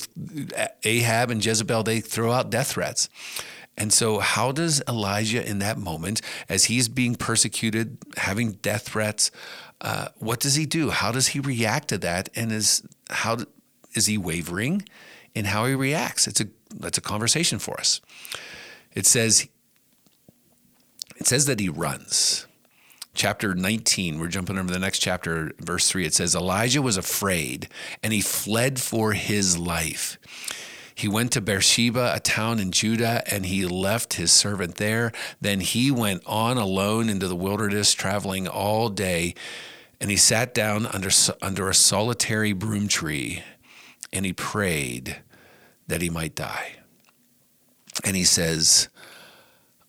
Ahab 0.83 1.31
and 1.31 1.43
Jezebel, 1.43 1.83
they 1.83 2.01
throw 2.01 2.31
out 2.31 2.51
death 2.51 2.71
threats. 2.73 3.09
And 3.79 3.93
so, 3.93 4.19
how 4.19 4.51
does 4.51 4.81
Elijah 4.87 5.47
in 5.47 5.59
that 5.59 5.77
moment, 5.77 6.21
as 6.49 6.65
he's 6.65 6.89
being 6.89 7.15
persecuted, 7.15 7.97
having 8.17 8.53
death 8.53 8.89
threats, 8.89 9.31
uh, 9.81 10.09
what 10.17 10.41
does 10.41 10.55
he 10.55 10.65
do? 10.65 10.89
How 10.89 11.11
does 11.11 11.27
he 11.29 11.39
react 11.39 11.87
to 11.87 11.97
that? 11.99 12.29
And 12.35 12.51
is 12.51 12.83
how 13.09 13.37
is 13.95 14.05
he 14.05 14.17
wavering 14.17 14.87
in 15.33 15.45
how 15.45 15.65
he 15.65 15.75
reacts? 15.75 16.27
It's 16.27 16.41
a 16.41 16.47
that's 16.75 16.97
a 16.97 17.01
conversation 17.01 17.57
for 17.57 17.79
us. 17.79 18.01
It 18.93 19.05
says 19.05 19.47
it 21.15 21.25
says 21.25 21.45
that 21.45 21.59
he 21.59 21.69
runs 21.69 22.45
chapter 23.19 23.53
19, 23.53 24.17
we're 24.17 24.27
jumping 24.27 24.57
over 24.57 24.71
the 24.71 24.79
next 24.79 24.99
chapter, 24.99 25.51
verse 25.59 25.89
3. 25.89 26.05
It 26.05 26.13
says, 26.13 26.35
Elijah 26.35 26.81
was 26.81 26.95
afraid 26.95 27.67
and 28.01 28.13
he 28.13 28.21
fled 28.21 28.79
for 28.79 29.11
his 29.11 29.57
life. 29.57 30.17
He 30.99 31.07
went 31.07 31.31
to 31.31 31.39
Beersheba, 31.39 32.11
a 32.13 32.19
town 32.19 32.59
in 32.59 32.73
Judah, 32.73 33.23
and 33.25 33.45
he 33.45 33.65
left 33.65 34.15
his 34.15 34.33
servant 34.33 34.75
there. 34.75 35.13
Then 35.39 35.61
he 35.61 35.91
went 35.91 36.23
on 36.25 36.57
alone 36.57 37.07
into 37.07 37.29
the 37.29 37.37
wilderness, 37.37 37.93
traveling 37.93 38.49
all 38.49 38.89
day. 38.89 39.33
And 40.01 40.11
he 40.11 40.17
sat 40.17 40.53
down 40.53 40.85
under, 40.85 41.09
under 41.41 41.69
a 41.69 41.73
solitary 41.73 42.51
broom 42.51 42.89
tree 42.89 43.41
and 44.11 44.25
he 44.25 44.33
prayed 44.33 45.21
that 45.87 46.01
he 46.01 46.09
might 46.09 46.35
die. 46.35 46.75
And 48.03 48.17
he 48.17 48.25
says, 48.25 48.89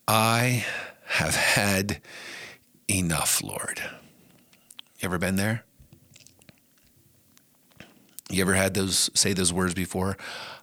I 0.07 0.65
have 1.07 1.35
had 1.35 2.01
enough, 2.89 3.43
Lord. 3.43 3.83
You 5.01 5.07
ever 5.07 5.19
been 5.19 5.35
there? 5.35 5.65
You 8.31 8.43
ever 8.43 8.55
had 8.55 8.75
those 8.75 9.11
say 9.15 9.33
those 9.33 9.53
words 9.53 9.75
before? 9.75 10.17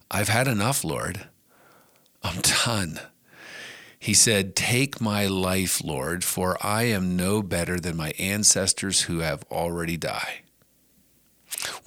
I've 0.09 0.29
had 0.29 0.47
enough, 0.47 0.83
Lord. 0.83 1.27
I'm 2.23 2.41
done. 2.65 2.99
He 3.99 4.13
said, 4.13 4.55
Take 4.55 5.01
my 5.01 5.27
life, 5.27 5.83
Lord, 5.83 6.23
for 6.23 6.57
I 6.65 6.83
am 6.83 7.15
no 7.15 7.41
better 7.41 7.79
than 7.79 7.97
my 7.97 8.11
ancestors 8.19 9.03
who 9.03 9.19
have 9.19 9.43
already 9.51 9.97
died. 9.97 10.41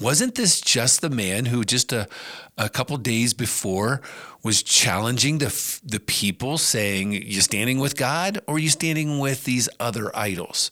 Wasn't 0.01 0.35
this 0.35 0.61
just 0.61 1.01
the 1.01 1.11
man 1.11 1.47
who 1.47 1.65
just 1.65 1.93
a, 1.93 2.09
a 2.59 2.69
couple 2.69 2.97
days 2.97 3.35
before 3.35 4.01
was 4.43 4.63
challenging 4.63 5.39
the, 5.39 5.81
the 5.85 6.01
people, 6.01 6.59
saying, 6.59 7.13
You 7.13 7.41
standing 7.41 7.79
with 7.79 7.97
God 7.97 8.41
or 8.47 8.57
are 8.57 8.59
you 8.59 8.71
standing 8.71 9.19
with 9.19 9.45
these 9.45 9.69
other 9.79 10.15
idols? 10.17 10.71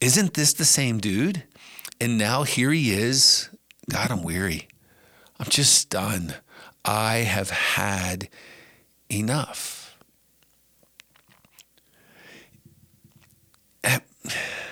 Isn't 0.00 0.34
this 0.34 0.52
the 0.52 0.64
same 0.64 0.98
dude? 0.98 1.44
And 2.00 2.18
now 2.18 2.42
here 2.44 2.70
he 2.70 2.92
is. 2.92 3.50
God, 3.90 4.10
I'm 4.10 4.22
weary. 4.22 4.68
I'm 5.38 5.48
just 5.48 5.90
done. 5.90 6.34
I 6.84 7.18
have 7.18 7.50
had 7.50 8.28
enough. 9.10 9.96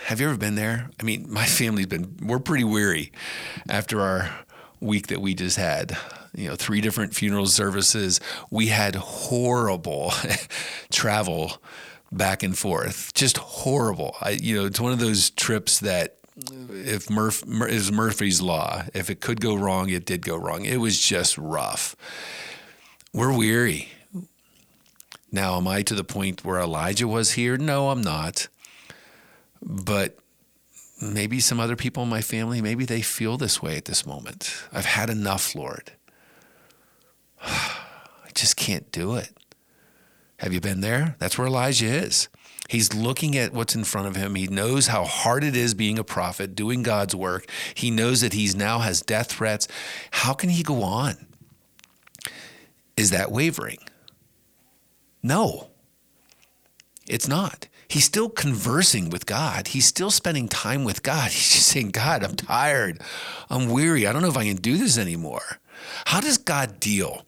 Have 0.07 0.21
you 0.21 0.29
ever 0.29 0.37
been 0.37 0.57
there? 0.57 0.91
I 1.01 1.05
mean, 1.05 1.27
my 1.33 1.47
family's 1.47 1.87
been, 1.87 2.19
we're 2.23 2.39
pretty 2.39 2.65
weary 2.65 3.13
after 3.69 4.01
our 4.01 4.31
week 4.81 5.07
that 5.07 5.21
we 5.21 5.35
just 5.35 5.57
had. 5.57 5.97
You 6.35 6.49
know, 6.49 6.57
three 6.57 6.81
different 6.81 7.15
funeral 7.15 7.47
services. 7.47 8.21
We 8.51 8.67
had 8.67 8.95
horrible 8.95 10.13
travel 10.91 11.63
back 12.11 12.43
and 12.43 12.59
forth, 12.59 13.15
just 13.15 13.39
horrible. 13.39 14.17
I, 14.21 14.31
you 14.31 14.57
know, 14.57 14.67
it's 14.67 14.81
one 14.81 14.93
of 14.93 14.99
those 14.99 15.31
trips 15.31 15.81
that 15.81 16.19
if 16.37 17.11
Murph 17.11 17.43
is 17.69 17.93
Murphy's 17.93 18.41
law, 18.41 18.85
if 18.95 19.11
it 19.11 19.21
could 19.21 19.41
go 19.41 19.55
wrong, 19.55 19.91
it 19.91 20.05
did 20.05 20.23
go 20.23 20.37
wrong. 20.37 20.65
It 20.65 20.79
was 20.79 20.99
just 20.99 21.37
rough. 21.37 21.95
We're 23.13 23.37
weary. 23.37 23.89
Now, 25.31 25.57
am 25.57 25.67
I 25.67 25.83
to 25.83 25.95
the 25.95 26.05
point 26.05 26.45
where 26.45 26.61
Elijah 26.61 27.09
was 27.09 27.33
here? 27.33 27.57
No, 27.57 27.91
I'm 27.91 28.03
not. 28.03 28.49
But 29.63 30.19
maybe 31.01 31.41
some 31.41 31.61
other 31.61 31.77
people 31.77 32.03
in 32.03 32.09
my 32.09 32.21
family, 32.21 32.61
maybe 32.61 32.85
they 32.85 33.03
feel 33.03 33.37
this 33.37 33.63
way 33.63 33.77
at 33.77 33.87
this 33.87 34.07
moment. 34.07 34.55
I've 34.73 34.85
had 34.85 35.11
enough, 35.11 35.55
Lord. 35.55 35.93
I 37.43 38.31
just 38.35 38.57
can't 38.57 38.91
do 38.93 39.17
it. 39.17 39.31
Have 40.39 40.53
you 40.53 40.61
been 40.61 40.81
there? 40.81 41.17
That's 41.19 41.39
where 41.39 41.47
Elijah 41.47 41.87
is. 41.87 42.29
He's 42.73 42.95
looking 42.95 43.37
at 43.37 43.53
what's 43.53 43.75
in 43.75 43.85
front 43.85 44.09
of 44.09 44.17
him. 44.17 44.35
He 44.35 44.47
knows 44.47 44.87
how 44.87 45.05
hard 45.05 45.45
it 45.45 45.55
is 45.55 45.75
being 45.75 45.99
a 45.99 46.05
prophet, 46.05 46.55
doing 46.55 46.83
God's 46.83 47.15
work. 47.15 47.47
He 47.75 47.91
knows 47.91 48.23
that 48.23 48.33
he's 48.33 48.57
now 48.57 48.79
has 48.79 49.03
death 49.03 49.31
threats. 49.33 49.69
How 50.11 50.33
can 50.33 50.49
he 50.49 50.63
go 50.63 50.83
on? 50.83 51.27
Is 52.97 53.11
that 53.11 53.31
wavering? 53.31 53.79
No, 55.23 55.69
it's 57.07 57.29
not 57.29 57.69
he's 57.93 58.05
still 58.05 58.31
conversing 58.31 59.11
with 59.11 59.27
God. 59.27 59.69
He's 59.69 59.85
still 59.85 60.11
spending 60.11 60.49
time 60.49 60.85
with 60.85 61.03
God. 61.03 61.31
He's 61.31 61.53
just 61.53 61.69
saying, 61.69 61.91
God, 61.91 62.25
I'm 62.25 62.35
tired. 62.35 63.01
I'm 63.51 63.69
weary. 63.69 64.07
I 64.07 64.13
don't 64.13 64.23
know 64.23 64.29
if 64.29 64.37
I 64.37 64.47
can 64.47 64.57
do 64.57 64.79
this 64.79 64.97
anymore. 64.97 65.61
How 66.07 66.21
does 66.21 66.39
God 66.39 66.81
deal 66.81 67.27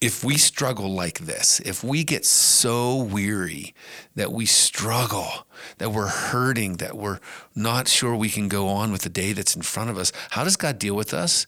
if 0.00 0.22
we 0.22 0.36
struggle 0.36 0.92
like 0.92 1.20
this? 1.20 1.60
If 1.60 1.82
we 1.82 2.04
get 2.04 2.24
so 2.24 2.96
weary 2.96 3.74
that 4.14 4.32
we 4.32 4.46
struggle, 4.46 5.46
that 5.78 5.90
we're 5.90 6.08
hurting, 6.08 6.76
that 6.76 6.96
we're 6.96 7.18
not 7.54 7.88
sure 7.88 8.14
we 8.14 8.28
can 8.28 8.48
go 8.48 8.68
on 8.68 8.92
with 8.92 9.02
the 9.02 9.08
day 9.08 9.32
that's 9.32 9.56
in 9.56 9.62
front 9.62 9.90
of 9.90 9.98
us, 9.98 10.12
how 10.30 10.44
does 10.44 10.56
God 10.56 10.78
deal 10.78 10.94
with 10.94 11.12
us? 11.12 11.46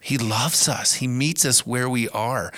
He 0.00 0.18
loves 0.18 0.68
us, 0.68 0.94
He 0.94 1.08
meets 1.08 1.44
us 1.44 1.66
where 1.66 1.88
we 1.88 2.08
are. 2.10 2.52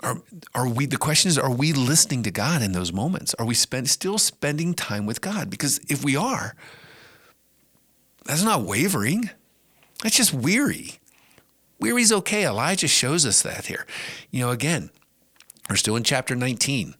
Are, 0.00 0.20
are 0.52 0.68
we, 0.68 0.86
the 0.86 0.96
question 0.96 1.28
is, 1.28 1.38
are 1.38 1.54
we 1.54 1.72
listening 1.72 2.24
to 2.24 2.32
God 2.32 2.60
in 2.60 2.72
those 2.72 2.92
moments? 2.92 3.34
Are 3.34 3.46
we 3.46 3.54
spend, 3.54 3.88
still 3.88 4.18
spending 4.18 4.74
time 4.74 5.06
with 5.06 5.20
God? 5.20 5.48
Because 5.48 5.78
if 5.88 6.04
we 6.04 6.16
are, 6.16 6.56
that's 8.24 8.42
not 8.42 8.62
wavering. 8.62 9.30
That's 10.02 10.16
just 10.16 10.34
weary. 10.34 10.98
Weary's 11.82 12.12
okay. 12.12 12.46
Elijah 12.46 12.88
shows 12.88 13.26
us 13.26 13.42
that 13.42 13.66
here. 13.66 13.86
You 14.30 14.40
know, 14.40 14.50
again, 14.50 14.90
we're 15.68 15.76
still 15.76 15.96
in 15.96 16.04
chapter 16.04 16.34
19. 16.34 16.94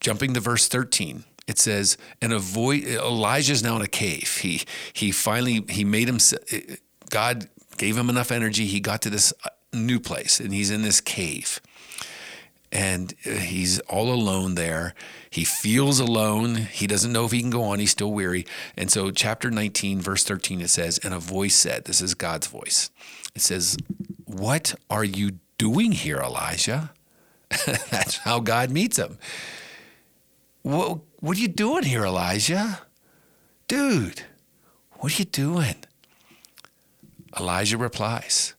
Jumping 0.00 0.34
to 0.34 0.40
verse 0.40 0.68
13 0.68 1.24
it 1.46 1.58
says, 1.58 1.98
and 2.22 2.32
avoid 2.32 2.84
Elijah's 2.84 3.62
now 3.62 3.76
in 3.76 3.82
a 3.82 3.86
cave. 3.86 4.38
He 4.42 4.62
he 4.92 5.12
finally 5.12 5.64
he 5.68 5.84
made 5.84 6.08
him. 6.08 6.18
God 7.10 7.48
gave 7.76 7.98
him 7.98 8.08
enough 8.08 8.32
energy. 8.32 8.66
He 8.66 8.80
got 8.80 9.02
to 9.02 9.10
this 9.10 9.32
uh, 9.44 9.50
new 9.72 10.00
place, 10.00 10.40
and 10.40 10.54
he's 10.54 10.70
in 10.70 10.82
this 10.82 11.00
cave, 11.00 11.60
and 12.74 13.14
uh, 13.24 13.30
he's 13.30 13.78
all 13.80 14.12
alone 14.12 14.56
there. 14.56 14.94
He 15.30 15.44
feels 15.44 16.00
alone. 16.00 16.56
He 16.56 16.86
doesn't 16.86 17.12
know 17.12 17.24
if 17.24 17.30
he 17.30 17.40
can 17.40 17.50
go 17.50 17.62
on. 17.62 17.78
He's 17.78 17.92
still 17.92 18.12
weary. 18.12 18.44
And 18.76 18.90
so, 18.90 19.10
chapter 19.10 19.50
19, 19.50 20.00
verse 20.00 20.24
13, 20.24 20.60
it 20.60 20.68
says, 20.68 20.98
and 20.98 21.14
a 21.14 21.18
voice 21.20 21.54
said, 21.54 21.84
"This 21.84 22.02
is 22.02 22.14
God's 22.14 22.48
voice." 22.48 22.90
It 23.34 23.40
says, 23.40 23.76
"What 24.24 24.74
are 24.90 25.04
you 25.04 25.38
doing 25.56 25.92
here, 25.92 26.18
Elijah?" 26.18 26.92
That's 27.90 28.18
how 28.18 28.40
God 28.40 28.70
meets 28.70 28.98
him. 28.98 29.18
What, 30.62 31.00
what 31.20 31.36
are 31.36 31.40
you 31.40 31.48
doing 31.48 31.84
here, 31.84 32.04
Elijah? 32.04 32.80
Dude, 33.68 34.22
what 34.92 35.14
are 35.14 35.18
you 35.18 35.26
doing? 35.26 35.76
Elijah 37.38 37.78
replies, 37.78 38.53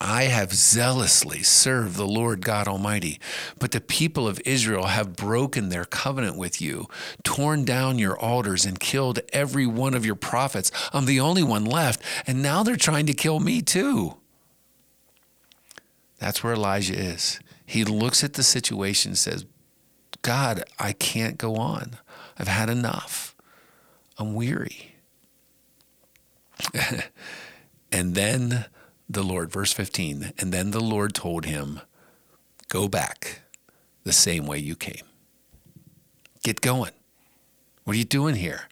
I 0.00 0.24
have 0.24 0.52
zealously 0.52 1.42
served 1.42 1.96
the 1.96 2.06
Lord 2.06 2.42
God 2.42 2.68
Almighty, 2.68 3.18
but 3.58 3.72
the 3.72 3.80
people 3.80 4.28
of 4.28 4.40
Israel 4.44 4.86
have 4.86 5.16
broken 5.16 5.70
their 5.70 5.84
covenant 5.84 6.36
with 6.36 6.62
you, 6.62 6.86
torn 7.24 7.64
down 7.64 7.98
your 7.98 8.16
altars, 8.16 8.64
and 8.64 8.78
killed 8.78 9.18
every 9.32 9.66
one 9.66 9.94
of 9.94 10.06
your 10.06 10.14
prophets. 10.14 10.70
I'm 10.92 11.06
the 11.06 11.18
only 11.18 11.42
one 11.42 11.64
left, 11.64 12.00
and 12.28 12.40
now 12.40 12.62
they're 12.62 12.76
trying 12.76 13.06
to 13.06 13.12
kill 13.12 13.40
me 13.40 13.60
too. 13.60 14.16
That's 16.18 16.44
where 16.44 16.54
Elijah 16.54 16.96
is. 16.96 17.40
He 17.66 17.84
looks 17.84 18.22
at 18.22 18.34
the 18.34 18.42
situation 18.44 19.10
and 19.10 19.18
says, 19.18 19.46
God, 20.22 20.62
I 20.78 20.92
can't 20.92 21.38
go 21.38 21.56
on. 21.56 21.98
I've 22.38 22.48
had 22.48 22.70
enough. 22.70 23.34
I'm 24.16 24.34
weary. 24.34 24.94
and 27.92 28.14
then 28.14 28.66
the 29.08 29.22
Lord, 29.22 29.50
verse 29.50 29.72
15, 29.72 30.32
and 30.38 30.52
then 30.52 30.70
the 30.70 30.80
Lord 30.80 31.14
told 31.14 31.46
him, 31.46 31.80
Go 32.68 32.88
back 32.88 33.40
the 34.04 34.12
same 34.12 34.46
way 34.46 34.58
you 34.58 34.76
came. 34.76 35.06
Get 36.42 36.60
going. 36.60 36.92
What 37.84 37.96
are 37.96 37.98
you 37.98 38.04
doing 38.04 38.34
here? 38.34 38.68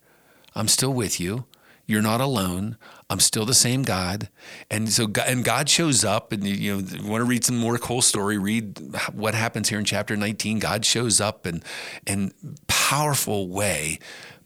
I'm 0.54 0.68
still 0.68 0.92
with 0.92 1.18
you. 1.18 1.46
You're 1.86 2.02
not 2.02 2.20
alone. 2.20 2.76
I'm 3.08 3.20
still 3.20 3.46
the 3.46 3.54
same 3.54 3.82
God. 3.82 4.28
And 4.70 4.90
so, 4.90 5.08
and 5.26 5.44
God 5.44 5.68
shows 5.68 6.04
up, 6.04 6.32
and 6.32 6.44
you 6.44 6.74
know, 6.74 6.78
you 6.80 7.08
want 7.08 7.22
to 7.22 7.24
read 7.26 7.44
some 7.44 7.56
more 7.56 7.78
Cole 7.78 8.02
story, 8.02 8.36
read 8.36 8.78
what 9.12 9.34
happens 9.34 9.68
here 9.68 9.78
in 9.78 9.84
chapter 9.84 10.16
19. 10.16 10.58
God 10.58 10.84
shows 10.84 11.20
up 11.20 11.46
in, 11.46 11.62
in 12.06 12.32
powerful 12.66 13.48
way, 13.48 14.00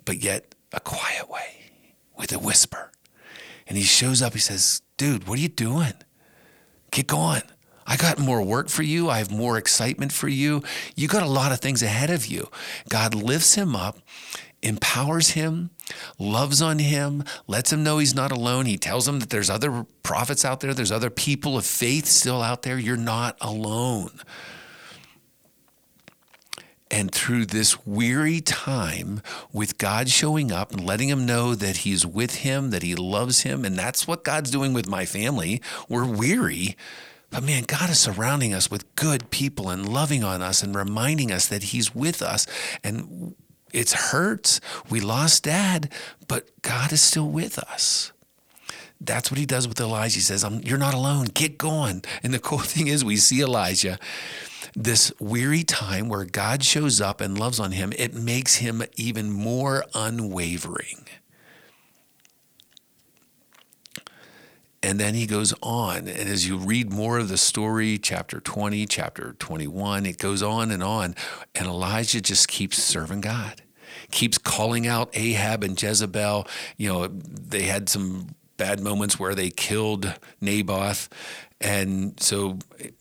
but 0.04 0.18
yet 0.22 0.54
a 0.72 0.80
quiet 0.80 1.28
way 1.30 1.72
with 2.16 2.32
a 2.32 2.38
whisper. 2.38 2.92
And 3.66 3.78
he 3.78 3.84
shows 3.84 4.20
up, 4.20 4.34
he 4.34 4.38
says, 4.38 4.82
Dude, 5.00 5.26
what 5.26 5.38
are 5.38 5.40
you 5.40 5.48
doing? 5.48 5.94
Get 6.90 7.06
going. 7.06 7.40
I 7.86 7.96
got 7.96 8.18
more 8.18 8.42
work 8.42 8.68
for 8.68 8.82
you. 8.82 9.08
I 9.08 9.16
have 9.16 9.30
more 9.30 9.56
excitement 9.56 10.12
for 10.12 10.28
you. 10.28 10.62
You 10.94 11.08
got 11.08 11.22
a 11.22 11.26
lot 11.26 11.52
of 11.52 11.60
things 11.60 11.82
ahead 11.82 12.10
of 12.10 12.26
you. 12.26 12.50
God 12.90 13.14
lifts 13.14 13.54
him 13.54 13.74
up 13.74 13.96
empowers 14.62 15.30
him, 15.30 15.70
loves 16.18 16.60
on 16.60 16.78
him, 16.78 17.24
lets 17.46 17.72
him 17.72 17.82
know 17.82 17.96
he's 17.96 18.14
not 18.14 18.30
alone. 18.30 18.66
He 18.66 18.76
tells 18.76 19.08
him 19.08 19.18
that 19.20 19.30
there's 19.30 19.48
other 19.48 19.86
prophets 20.02 20.44
out 20.44 20.60
there, 20.60 20.74
there's 20.74 20.92
other 20.92 21.08
people 21.08 21.56
of 21.56 21.64
faith 21.64 22.04
still 22.04 22.42
out 22.42 22.60
there. 22.60 22.78
You're 22.78 22.98
not 22.98 23.38
alone. 23.40 24.20
And 26.90 27.12
through 27.12 27.46
this 27.46 27.86
weary 27.86 28.40
time 28.40 29.22
with 29.52 29.78
God 29.78 30.08
showing 30.08 30.50
up 30.50 30.72
and 30.72 30.84
letting 30.84 31.08
him 31.08 31.24
know 31.24 31.54
that 31.54 31.78
he's 31.78 32.04
with 32.04 32.36
him, 32.36 32.70
that 32.70 32.82
he 32.82 32.96
loves 32.96 33.42
him, 33.42 33.64
and 33.64 33.78
that's 33.78 34.08
what 34.08 34.24
God's 34.24 34.50
doing 34.50 34.72
with 34.72 34.88
my 34.88 35.04
family. 35.04 35.62
We're 35.88 36.04
weary. 36.04 36.76
But 37.30 37.44
man, 37.44 37.62
God 37.62 37.90
is 37.90 38.00
surrounding 38.00 38.52
us 38.52 38.70
with 38.70 38.92
good 38.96 39.30
people 39.30 39.70
and 39.70 39.88
loving 39.88 40.24
on 40.24 40.42
us 40.42 40.62
and 40.62 40.74
reminding 40.74 41.30
us 41.30 41.46
that 41.46 41.64
He's 41.64 41.94
with 41.94 42.22
us. 42.22 42.46
And 42.82 43.36
it 43.72 43.92
hurts. 43.92 44.60
We 44.90 45.00
lost 45.00 45.44
dad, 45.44 45.92
but 46.26 46.50
God 46.62 46.92
is 46.92 47.00
still 47.00 47.28
with 47.28 47.58
us. 47.58 48.12
That's 49.00 49.30
what 49.30 49.38
he 49.38 49.46
does 49.46 49.66
with 49.66 49.80
Elijah. 49.80 50.16
He 50.16 50.20
says, 50.20 50.44
You're 50.62 50.76
not 50.76 50.92
alone. 50.92 51.26
Get 51.32 51.56
going. 51.56 52.04
And 52.22 52.34
the 52.34 52.38
cool 52.38 52.58
thing 52.58 52.88
is, 52.88 53.04
we 53.04 53.16
see 53.16 53.40
Elijah, 53.40 53.98
this 54.74 55.12
weary 55.18 55.62
time 55.62 56.08
where 56.08 56.24
God 56.24 56.64
shows 56.64 57.00
up 57.00 57.20
and 57.20 57.38
loves 57.38 57.60
on 57.60 57.72
him, 57.72 57.92
it 57.98 58.14
makes 58.14 58.56
him 58.56 58.82
even 58.96 59.30
more 59.30 59.84
unwavering. 59.94 61.06
And 64.82 64.98
then 64.98 65.14
he 65.14 65.26
goes 65.26 65.52
on. 65.62 66.08
And 66.08 66.28
as 66.28 66.48
you 66.48 66.56
read 66.56 66.90
more 66.90 67.18
of 67.18 67.28
the 67.28 67.36
story, 67.36 67.98
chapter 67.98 68.40
20, 68.40 68.86
chapter 68.86 69.34
21, 69.38 70.06
it 70.06 70.18
goes 70.18 70.42
on 70.42 70.70
and 70.70 70.82
on. 70.82 71.14
And 71.54 71.66
Elijah 71.66 72.20
just 72.22 72.48
keeps 72.48 72.82
serving 72.82 73.20
God, 73.20 73.62
keeps 74.10 74.38
calling 74.38 74.86
out 74.86 75.10
Ahab 75.12 75.62
and 75.64 75.80
Jezebel. 75.80 76.46
You 76.78 76.92
know, 76.92 77.08
they 77.08 77.62
had 77.62 77.90
some 77.90 78.34
bad 78.56 78.80
moments 78.80 79.18
where 79.18 79.34
they 79.34 79.50
killed 79.50 80.14
Naboth. 80.40 81.08
And 81.60 82.18
so 82.18 82.58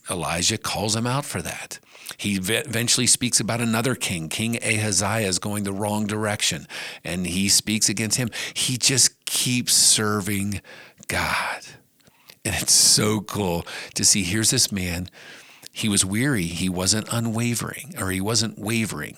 Elijah 0.10 0.58
calls 0.58 0.96
him 0.96 1.08
out 1.08 1.26
for 1.26 1.42
that. 1.42 1.80
He 2.18 2.36
eventually 2.36 3.08
speaks 3.08 3.40
about 3.40 3.62
another 3.62 3.96
king, 3.96 4.28
King 4.30 4.58
Ahaziah, 4.58 5.28
is 5.28 5.40
going 5.40 5.64
the 5.64 5.72
wrong 5.72 6.08
direction, 6.08 6.68
and 7.04 7.26
he 7.26 7.48
speaks 7.48 7.88
against 7.88 8.18
him. 8.18 8.30
He 8.54 8.78
just 8.78 9.26
keeps 9.26 9.74
serving 9.74 10.62
God. 11.08 11.62
And 12.44 12.56
it's 12.56 12.74
so 12.74 13.22
cool 13.22 13.66
to 13.94 14.04
see 14.04 14.24
here's 14.24 14.50
this 14.50 14.72
man. 14.72 15.08
He 15.72 15.88
was 15.88 16.04
weary. 16.04 16.46
He 16.46 16.68
wasn't 16.68 17.08
unwavering, 17.12 17.94
or 18.00 18.10
he 18.10 18.20
wasn't 18.20 18.58
wavering. 18.58 19.18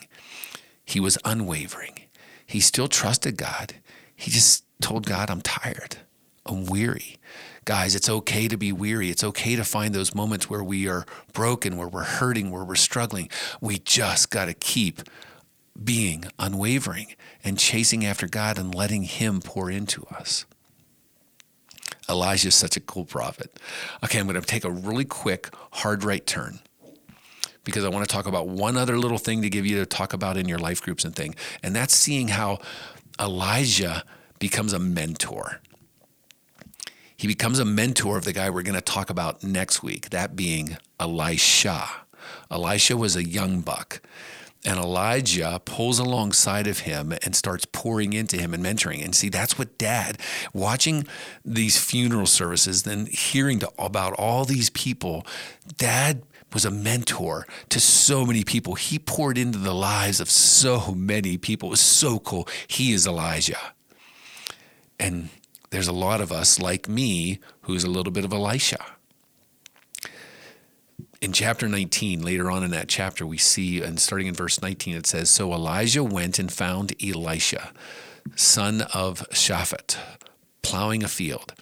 He 0.85 0.99
was 0.99 1.17
unwavering. 1.23 2.01
He 2.45 2.59
still 2.59 2.87
trusted 2.87 3.37
God. 3.37 3.75
He 4.15 4.29
just 4.29 4.65
told 4.81 5.05
God, 5.05 5.29
I'm 5.29 5.41
tired. 5.41 5.97
I'm 6.45 6.65
weary. 6.65 7.17
Guys, 7.65 7.93
it's 7.93 8.09
okay 8.09 8.47
to 8.47 8.57
be 8.57 8.71
weary. 8.71 9.11
It's 9.11 9.23
okay 9.23 9.55
to 9.55 9.63
find 9.63 9.93
those 9.93 10.15
moments 10.15 10.49
where 10.49 10.63
we 10.63 10.87
are 10.87 11.05
broken, 11.31 11.77
where 11.77 11.87
we're 11.87 12.03
hurting, 12.03 12.49
where 12.49 12.63
we're 12.63 12.75
struggling. 12.75 13.29
We 13.61 13.77
just 13.77 14.31
got 14.31 14.45
to 14.45 14.55
keep 14.55 15.01
being 15.81 16.25
unwavering 16.39 17.15
and 17.43 17.59
chasing 17.59 18.03
after 18.03 18.27
God 18.27 18.57
and 18.57 18.73
letting 18.73 19.03
Him 19.03 19.41
pour 19.41 19.69
into 19.69 20.05
us. 20.07 20.45
Elijah 22.09 22.47
is 22.47 22.55
such 22.55 22.75
a 22.75 22.81
cool 22.81 23.05
prophet. 23.05 23.59
Okay, 24.03 24.19
I'm 24.19 24.27
going 24.27 24.39
to 24.39 24.45
take 24.45 24.65
a 24.65 24.71
really 24.71 25.05
quick 25.05 25.49
hard 25.71 26.03
right 26.03 26.25
turn 26.25 26.59
because 27.63 27.85
I 27.85 27.89
want 27.89 28.07
to 28.07 28.13
talk 28.13 28.25
about 28.25 28.47
one 28.47 28.75
other 28.75 28.97
little 28.97 29.19
thing 29.19 29.43
to 29.43 29.49
give 29.49 29.67
you 29.67 29.77
to 29.77 29.85
talk 29.85 30.13
about 30.13 30.35
in 30.35 30.47
your 30.47 30.57
life 30.57 30.81
groups 30.81 31.05
and 31.05 31.15
thing. 31.15 31.35
And 31.61 31.75
that's 31.75 31.95
seeing 31.95 32.29
how 32.29 32.57
Elijah 33.19 34.03
becomes 34.39 34.73
a 34.73 34.79
mentor. 34.79 35.61
He 37.21 37.27
becomes 37.27 37.59
a 37.59 37.65
mentor 37.65 38.17
of 38.17 38.25
the 38.25 38.33
guy 38.33 38.49
we're 38.49 38.63
going 38.63 38.73
to 38.73 38.81
talk 38.81 39.11
about 39.11 39.43
next 39.43 39.83
week, 39.83 40.09
that 40.09 40.35
being 40.35 40.77
Elisha. 40.99 41.87
Elisha 42.49 42.97
was 42.97 43.15
a 43.15 43.23
young 43.23 43.61
buck. 43.61 44.01
And 44.65 44.79
Elijah 44.79 45.61
pulls 45.63 45.99
alongside 45.99 46.65
of 46.65 46.79
him 46.79 47.13
and 47.21 47.35
starts 47.35 47.65
pouring 47.65 48.13
into 48.13 48.37
him 48.37 48.55
and 48.55 48.65
mentoring. 48.65 49.05
And 49.05 49.13
see, 49.13 49.29
that's 49.29 49.59
what 49.59 49.77
dad, 49.77 50.17
watching 50.51 51.05
these 51.45 51.77
funeral 51.77 52.25
services, 52.25 52.81
then 52.81 53.05
hearing 53.05 53.59
to, 53.59 53.71
about 53.77 54.13
all 54.13 54.43
these 54.43 54.71
people, 54.71 55.23
dad 55.77 56.23
was 56.53 56.65
a 56.65 56.71
mentor 56.71 57.45
to 57.69 57.79
so 57.79 58.25
many 58.25 58.43
people. 58.43 58.73
He 58.73 58.97
poured 58.97 59.37
into 59.37 59.59
the 59.59 59.75
lives 59.75 60.19
of 60.19 60.31
so 60.31 60.95
many 60.95 61.37
people. 61.37 61.69
It 61.69 61.77
was 61.77 61.81
so 61.81 62.17
cool. 62.17 62.47
He 62.65 62.93
is 62.93 63.05
Elijah. 63.05 63.73
And 64.99 65.29
there's 65.71 65.87
a 65.87 65.93
lot 65.93 66.21
of 66.21 66.31
us 66.31 66.59
like 66.59 66.87
me 66.87 67.39
who's 67.61 67.83
a 67.83 67.89
little 67.89 68.11
bit 68.11 68.23
of 68.23 68.31
Elisha 68.31 68.85
in 71.21 71.33
chapter 71.33 71.69
19, 71.69 72.23
later 72.23 72.49
on 72.49 72.63
in 72.63 72.71
that 72.71 72.89
chapter, 72.89 73.25
we 73.25 73.37
see, 73.37 73.81
and 73.81 73.99
starting 73.99 74.27
in 74.27 74.33
verse 74.33 74.59
19, 74.61 74.95
it 74.95 75.05
says 75.05 75.29
So 75.29 75.53
Elijah 75.53 76.03
went 76.03 76.39
and 76.39 76.51
found 76.51 76.95
Elisha, 77.01 77.71
son 78.35 78.81
of 78.93 79.19
Shaphat, 79.29 79.97
plowing 80.63 81.03
a 81.03 81.07
field. 81.07 81.53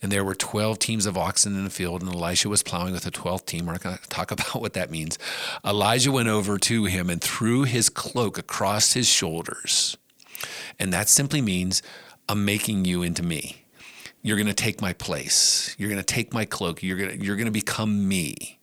And 0.00 0.12
there 0.12 0.24
were 0.24 0.36
12 0.36 0.78
teams 0.78 1.04
of 1.04 1.18
oxen 1.18 1.56
in 1.56 1.64
the 1.64 1.70
field, 1.70 2.00
and 2.00 2.14
Elisha 2.14 2.48
was 2.48 2.62
plowing 2.62 2.92
with 2.92 3.02
the 3.02 3.10
12th 3.10 3.46
team. 3.46 3.66
We're 3.66 3.72
not 3.72 3.82
going 3.82 3.98
to 4.02 4.08
talk 4.08 4.30
about 4.30 4.60
what 4.60 4.74
that 4.74 4.90
means. 4.90 5.18
Elijah 5.64 6.12
went 6.12 6.28
over 6.28 6.56
to 6.58 6.84
him 6.84 7.10
and 7.10 7.20
threw 7.20 7.64
his 7.64 7.88
cloak 7.88 8.38
across 8.38 8.92
his 8.92 9.08
shoulders. 9.08 9.96
And 10.78 10.92
that 10.92 11.08
simply 11.08 11.42
means, 11.42 11.82
I'm 12.28 12.44
making 12.44 12.84
you 12.84 13.02
into 13.02 13.22
me. 13.22 13.64
You're 14.22 14.36
going 14.36 14.48
to 14.48 14.54
take 14.54 14.80
my 14.80 14.92
place. 14.92 15.74
You're 15.78 15.88
going 15.88 16.00
to 16.00 16.14
take 16.14 16.34
my 16.34 16.44
cloak. 16.44 16.82
You're 16.82 16.96
going 16.98 17.18
to, 17.18 17.24
you're 17.24 17.36
going 17.36 17.46
to 17.46 17.52
become 17.52 18.06
me. 18.06 18.58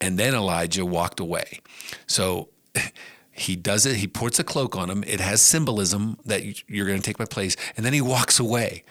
And 0.00 0.18
then 0.18 0.34
Elijah 0.34 0.84
walked 0.84 1.20
away. 1.20 1.60
So 2.06 2.48
he 3.30 3.56
does 3.56 3.86
it. 3.86 3.96
He 3.96 4.06
puts 4.06 4.38
a 4.38 4.44
cloak 4.44 4.76
on 4.76 4.90
him. 4.90 5.04
It 5.06 5.20
has 5.20 5.40
symbolism 5.40 6.18
that 6.24 6.68
you're 6.68 6.86
going 6.86 6.98
to 6.98 7.04
take 7.04 7.18
my 7.18 7.24
place. 7.24 7.56
And 7.76 7.86
then 7.86 7.92
he 7.92 8.00
walks 8.00 8.40
away. 8.40 8.84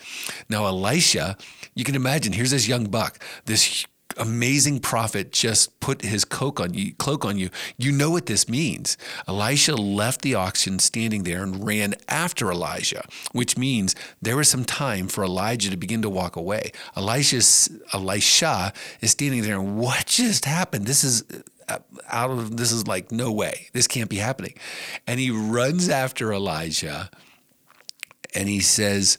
Now, 0.50 0.66
Elisha, 0.66 1.38
you 1.76 1.84
can 1.84 1.96
imagine, 1.96 2.34
here's 2.34 2.52
this 2.52 2.68
young 2.68 2.86
buck, 2.86 3.22
this 3.46 3.86
amazing 4.17 4.80
prophet 4.80 5.32
just 5.32 5.80
put 5.80 6.02
his 6.02 6.26
cloak 6.26 6.60
on 6.60 6.74
you 6.74 6.93
cloak 6.95 7.26
on 7.26 7.38
you. 7.38 7.50
You 7.78 7.91
know 7.91 8.12
what 8.12 8.26
this 8.26 8.47
means. 8.50 8.97
Elisha 9.28 9.76
left 9.76 10.21
the 10.21 10.36
oxen 10.36 10.80
standing 10.80 11.24
there 11.24 11.43
and 11.43 11.65
ran 11.65 11.95
after 12.08 12.52
elijah 12.52 13.04
which 13.32 13.58
means 13.58 13.95
there 14.21 14.36
was 14.36 14.50
some 14.50 14.65
time 14.65 15.08
for 15.08 15.24
elijah 15.24 15.69
to 15.69 15.78
begin 15.78 16.02
to 16.02 16.10
walk 16.10 16.36
away. 16.36 16.71
Elisha's 16.95 17.69
elisha 17.93 18.74
is 19.02 19.12
standing 19.12 19.41
there 19.43 19.60
and 19.60 19.78
what 19.78 20.06
just 20.06 20.45
happened? 20.45 20.86
This 20.86 21.04
is 21.04 21.24
uh, 21.69 21.80
out 22.10 22.32
of 22.32 22.58
this 22.58 22.71
is 22.71 22.88
like 22.88 23.12
no 23.12 23.32
way. 23.32 23.67
This 23.74 23.88
can't 23.88 24.10
be 24.10 24.17
happening. 24.17 24.56
And 25.08 25.19
he 25.19 25.32
runs 25.32 25.89
after 25.89 26.34
elijah 26.34 27.10
and 28.34 28.47
he 28.50 28.60
says 28.60 29.17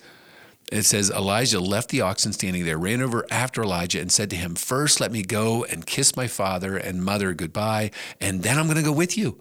it 0.73 0.85
says 0.85 1.11
Elijah 1.11 1.61
left 1.61 1.91
the 1.91 2.01
oxen 2.01 2.33
standing 2.33 2.65
there, 2.65 2.79
ran 2.79 3.03
over 3.03 3.27
after 3.31 3.63
Elijah, 3.63 4.01
and 4.01 4.11
said 4.11 4.31
to 4.31 4.37
him, 4.37 4.55
First, 4.55 5.01
let 5.01 5.13
me 5.13 5.23
go 5.23 5.65
and 5.65 5.85
kiss 5.85 6.17
my 6.17 6.27
father 6.27 6.79
and 6.79 7.05
mother 7.05 7.35
goodbye, 7.35 7.91
and 8.21 8.43
then 8.43 8.59
I'm 8.59 8.65
going 8.65 8.79
to 8.79 8.83
go 8.83 8.93
with 8.93 9.19
you. 9.19 9.39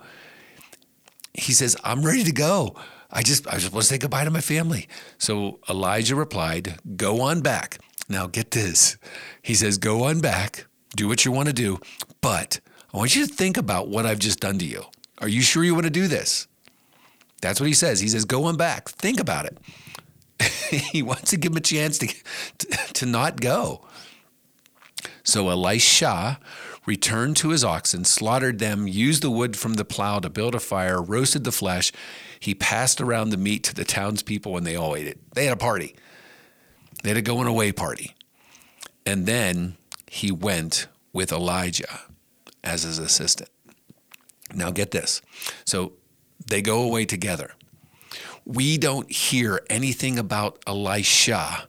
He 1.33 1.53
says, 1.53 1.77
I'm 1.85 2.03
ready 2.03 2.25
to 2.25 2.33
go. 2.33 2.75
I 3.09 3.23
just, 3.23 3.47
I 3.47 3.53
just 3.57 3.71
want 3.71 3.83
to 3.83 3.87
say 3.87 3.97
goodbye 3.97 4.25
to 4.25 4.29
my 4.29 4.41
family. 4.41 4.89
So 5.17 5.59
Elijah 5.69 6.15
replied, 6.17 6.79
Go 6.97 7.21
on 7.21 7.39
back. 7.39 7.79
Now 8.09 8.27
get 8.27 8.51
this. 8.51 8.97
He 9.41 9.53
says, 9.53 9.77
Go 9.77 10.03
on 10.03 10.19
back, 10.19 10.65
do 10.97 11.07
what 11.07 11.23
you 11.23 11.31
want 11.31 11.47
to 11.47 11.53
do, 11.53 11.79
but 12.19 12.59
I 12.93 12.97
want 12.97 13.15
you 13.15 13.25
to 13.25 13.33
think 13.33 13.55
about 13.55 13.87
what 13.87 14.05
I've 14.05 14.19
just 14.19 14.41
done 14.41 14.59
to 14.59 14.65
you. 14.65 14.83
Are 15.19 15.29
you 15.29 15.41
sure 15.41 15.63
you 15.63 15.73
want 15.75 15.85
to 15.85 15.91
do 15.91 16.09
this? 16.09 16.47
That's 17.41 17.59
what 17.61 17.67
he 17.67 17.73
says. 17.73 18.01
He 18.01 18.09
says, 18.09 18.25
Go 18.25 18.43
on 18.43 18.57
back, 18.57 18.89
think 18.89 19.21
about 19.21 19.45
it. 19.45 19.57
he 20.69 21.01
wants 21.01 21.31
to 21.31 21.37
give 21.37 21.51
him 21.51 21.57
a 21.57 21.61
chance 21.61 21.97
to, 21.99 22.07
to, 22.57 22.67
to 22.93 23.05
not 23.05 23.39
go. 23.41 23.85
So 25.23 25.49
Elisha 25.49 26.39
returned 26.85 27.37
to 27.37 27.49
his 27.49 27.63
oxen, 27.63 28.03
slaughtered 28.05 28.59
them, 28.59 28.87
used 28.87 29.21
the 29.21 29.29
wood 29.29 29.55
from 29.55 29.75
the 29.75 29.85
plow 29.85 30.19
to 30.19 30.29
build 30.29 30.55
a 30.55 30.59
fire, 30.59 31.01
roasted 31.01 31.43
the 31.43 31.51
flesh. 31.51 31.91
He 32.39 32.55
passed 32.55 32.99
around 32.99 33.29
the 33.29 33.37
meat 33.37 33.63
to 33.65 33.75
the 33.75 33.85
townspeople, 33.85 34.57
and 34.57 34.65
they 34.65 34.75
all 34.75 34.95
ate 34.95 35.07
it. 35.07 35.19
They 35.33 35.45
had 35.45 35.53
a 35.53 35.57
party. 35.57 35.95
They 37.03 37.09
had 37.09 37.17
a 37.17 37.21
going 37.21 37.47
away 37.47 37.71
party. 37.71 38.15
And 39.05 39.25
then 39.25 39.77
he 40.07 40.31
went 40.31 40.87
with 41.13 41.31
Elijah 41.31 42.01
as 42.63 42.83
his 42.83 42.99
assistant. 42.99 43.49
Now, 44.53 44.71
get 44.71 44.91
this. 44.91 45.21
So 45.65 45.93
they 46.47 46.61
go 46.61 46.81
away 46.81 47.05
together 47.05 47.53
we 48.53 48.77
don't 48.77 49.09
hear 49.09 49.61
anything 49.69 50.19
about 50.19 50.61
Elisha 50.67 51.67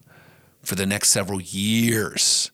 for 0.63 0.75
the 0.75 0.87
next 0.87 1.11
several 1.11 1.41
years. 1.41 2.51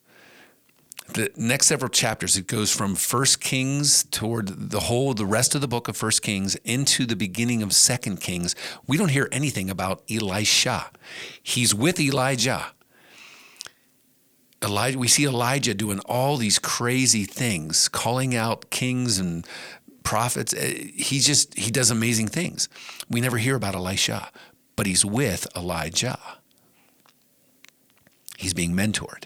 The 1.14 1.30
next 1.36 1.68
several 1.68 1.88
chapters, 1.88 2.36
it 2.36 2.46
goes 2.46 2.70
from 2.70 2.94
First 2.94 3.40
Kings 3.40 4.04
toward 4.04 4.70
the 4.70 4.80
whole, 4.80 5.14
the 5.14 5.24
rest 5.24 5.54
of 5.54 5.62
the 5.62 5.68
book 5.68 5.88
of 5.88 5.96
First 5.96 6.20
Kings 6.20 6.56
into 6.56 7.06
the 7.06 7.16
beginning 7.16 7.62
of 7.62 7.72
Second 7.72 8.20
Kings. 8.20 8.54
We 8.86 8.98
don't 8.98 9.08
hear 9.08 9.28
anything 9.32 9.70
about 9.70 10.02
Elisha. 10.10 10.90
He's 11.42 11.74
with 11.74 11.98
Elijah. 11.98 12.66
Elijah, 14.62 14.98
we 14.98 15.08
see 15.08 15.24
Elijah 15.24 15.72
doing 15.72 16.00
all 16.00 16.36
these 16.36 16.58
crazy 16.58 17.24
things, 17.24 17.88
calling 17.88 18.34
out 18.34 18.68
kings 18.68 19.18
and 19.18 19.46
prophets. 20.02 20.54
Uh, 20.54 20.74
he 20.94 21.20
just 21.20 21.56
he 21.58 21.70
does 21.70 21.90
amazing 21.90 22.28
things. 22.28 22.68
We 23.08 23.20
never 23.20 23.38
hear 23.38 23.56
about 23.56 23.74
Elisha, 23.74 24.30
but 24.76 24.86
he's 24.86 25.04
with 25.04 25.46
Elijah. 25.56 26.18
He's 28.36 28.54
being 28.54 28.72
mentored. 28.72 29.24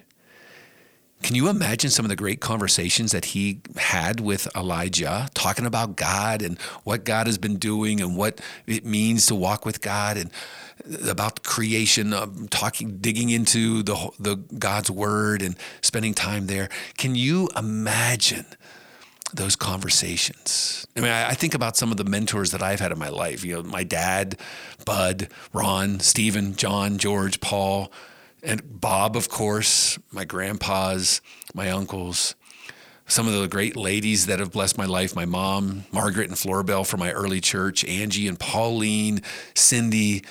Can 1.23 1.37
you 1.37 1.49
imagine 1.49 1.91
some 1.91 2.05
of 2.05 2.09
the 2.09 2.17
great 2.17 2.41
conversations 2.41 3.13
that 3.13 3.27
he 3.27 3.61
had 3.77 4.19
with 4.19 4.49
Elijah, 4.57 5.29
talking 5.35 5.67
about 5.67 5.95
God 5.95 6.43
and 6.43 6.59
what 6.83 7.05
God 7.05 7.27
has 7.29 7.39
been 7.39 7.59
doing 7.59 8.01
and 8.01 8.17
what 8.17 8.41
it 8.67 8.85
means 8.85 9.27
to 9.27 9.37
walk 9.37 9.65
with 9.65 9.81
God 9.81 10.17
and 10.17 10.31
about 11.09 11.45
creation, 11.45 12.13
um, 12.13 12.49
talking, 12.49 12.99
digging 12.99 13.31
into 13.31 13.85
the 13.85 14.11
the 14.19 14.37
God's 14.59 14.91
word 14.91 15.43
and 15.43 15.57
spending 15.81 16.13
time 16.13 16.49
there? 16.49 16.69
Can 16.97 17.15
you 17.15 17.49
imagine 17.57 18.47
those 19.33 19.57
conversations. 19.57 20.87
I 20.97 21.01
mean, 21.01 21.11
I, 21.11 21.35
think 21.35 21.55
about 21.55 21.77
some 21.77 21.91
of 21.91 21.97
the 21.97 22.05
mentors 22.05 22.51
that 22.51 22.63
I've 22.63 22.81
had 22.81 22.93
in 22.93 22.99
my 22.99 23.09
life. 23.09 23.45
You 23.45 23.57
know, 23.57 23.63
my 23.63 23.83
dad, 23.83 24.39
Bud, 24.85 25.29
Ron, 25.53 26.01
Stephen, 26.01 26.55
John, 26.55 26.99
George, 26.99 27.41
Paul, 27.41 27.91
and 28.43 28.81
Bob, 28.81 29.17
of 29.17 29.29
course, 29.29 29.99
my 30.11 30.25
grandpas, 30.25 31.21
my 31.55 31.71
uncles, 31.71 32.35
some 33.07 33.27
of 33.27 33.35
the 33.35 33.49
great 33.49 33.77
ladies 33.77 34.27
that 34.27 34.39
have 34.39 34.53
blessed 34.53 34.79
my 34.79 34.87
life 34.87 35.15
my 35.15 35.25
mom, 35.25 35.85
Margaret 35.93 36.29
and 36.29 36.37
Floribel 36.37 36.87
from 36.87 37.01
my 37.01 37.13
early 37.13 37.41
church, 37.41 37.85
Angie 37.85 38.29
and 38.29 38.39
Pauline, 38.39 39.21
Cindy, 39.55 40.25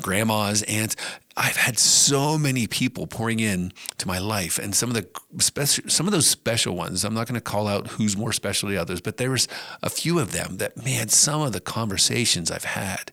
grandmas, 0.00 0.62
aunts. 0.62 0.96
I've 1.38 1.56
had 1.56 1.78
so 1.78 2.36
many 2.36 2.66
people 2.66 3.06
pouring 3.06 3.38
in 3.38 3.72
to 3.98 4.08
my 4.08 4.18
life, 4.18 4.58
and 4.58 4.74
some 4.74 4.90
of 4.90 4.96
the 4.96 5.08
special, 5.40 5.88
some 5.88 6.06
of 6.06 6.12
those 6.12 6.26
special 6.26 6.74
ones. 6.74 7.04
I'm 7.04 7.14
not 7.14 7.28
going 7.28 7.36
to 7.36 7.40
call 7.40 7.68
out 7.68 7.86
who's 7.86 8.16
more 8.16 8.32
special 8.32 8.68
than 8.68 8.78
others, 8.78 9.00
but 9.00 9.18
there 9.18 9.30
was 9.30 9.46
a 9.80 9.88
few 9.88 10.18
of 10.18 10.32
them 10.32 10.56
that 10.56 10.82
man, 10.82 11.08
some 11.08 11.40
of 11.40 11.52
the 11.52 11.60
conversations 11.60 12.50
I've 12.50 12.64
had, 12.64 13.12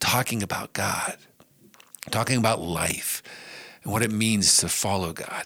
talking 0.00 0.42
about 0.42 0.72
God, 0.72 1.18
talking 2.10 2.38
about 2.38 2.60
life, 2.60 3.22
and 3.82 3.92
what 3.92 4.02
it 4.02 4.10
means 4.10 4.56
to 4.58 4.68
follow 4.68 5.12
God. 5.12 5.44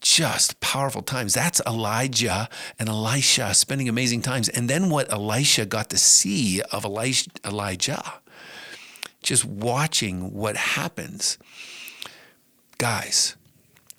Just 0.00 0.60
powerful 0.60 1.02
times. 1.02 1.34
That's 1.34 1.60
Elijah 1.66 2.48
and 2.78 2.88
Elisha 2.88 3.54
spending 3.54 3.88
amazing 3.88 4.22
times. 4.22 4.48
And 4.48 4.70
then 4.70 4.88
what 4.88 5.10
Elisha 5.10 5.66
got 5.66 5.90
to 5.90 5.98
see 5.98 6.62
of 6.70 6.84
Elijah 6.84 8.14
just 9.26 9.44
watching 9.44 10.32
what 10.32 10.56
happens. 10.56 11.36
Guys, 12.78 13.36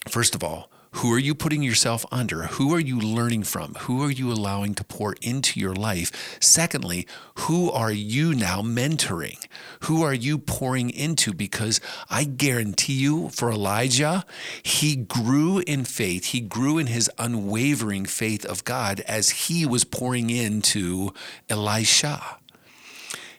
first 0.08 0.34
of 0.34 0.44
all, 0.44 0.72
who 0.92 1.14
are 1.14 1.20
you 1.20 1.36
putting 1.36 1.62
yourself 1.62 2.06
under? 2.12 2.44
Who 2.44 2.74
are 2.74 2.80
you 2.80 2.98
learning 2.98 3.44
from? 3.44 3.76
Who 3.82 4.02
are 4.04 4.10
you 4.10 4.32
allowing 4.32 4.74
to 4.76 4.84
pour 4.86 5.16
into 5.22 5.60
your 5.60 5.76
life? 5.76 6.40
Secondly, 6.42 7.06
who 7.40 7.70
are 7.70 7.92
you 7.92 8.34
now 8.34 8.62
mentoring? 8.62 9.46
Who 9.82 10.02
are 10.02 10.14
you 10.14 10.40
pouring 10.40 10.90
into? 10.90 11.34
Because 11.34 11.82
I 12.10 12.24
guarantee 12.24 12.94
you, 12.94 13.30
for 13.30 13.52
Elijah, 13.52 14.26
he 14.64 14.96
grew 14.96 15.60
in 15.60 15.84
faith. 15.84 16.28
He 16.28 16.40
grew 16.40 16.78
in 16.78 16.88
his 16.88 17.12
unwavering 17.20 18.06
faith 18.06 18.46
of 18.46 18.64
God 18.64 19.02
as 19.02 19.30
he 19.30 19.66
was 19.66 19.84
pouring 19.84 20.30
into 20.30 21.14
Elisha 21.50 22.38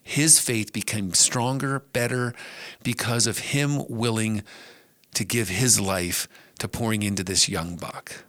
his 0.09 0.41
faith 0.41 0.73
became 0.73 1.13
stronger, 1.13 1.81
better 1.93 2.33
because 2.83 3.27
of 3.27 3.39
him 3.39 3.87
willing 3.91 4.43
to 5.13 5.23
give 5.23 5.51
his 5.51 5.79
life 5.79 6.27
to 6.59 6.67
pouring 6.67 7.03
into 7.03 7.23
this 7.23 7.47
young 7.47 7.77
buck. 7.77 8.25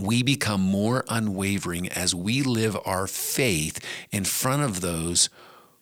We 0.00 0.22
become 0.22 0.60
more 0.60 1.04
unwavering 1.08 1.88
as 1.88 2.14
we 2.14 2.42
live 2.42 2.78
our 2.84 3.08
faith 3.08 3.84
in 4.12 4.22
front 4.22 4.62
of 4.62 4.80
those 4.80 5.30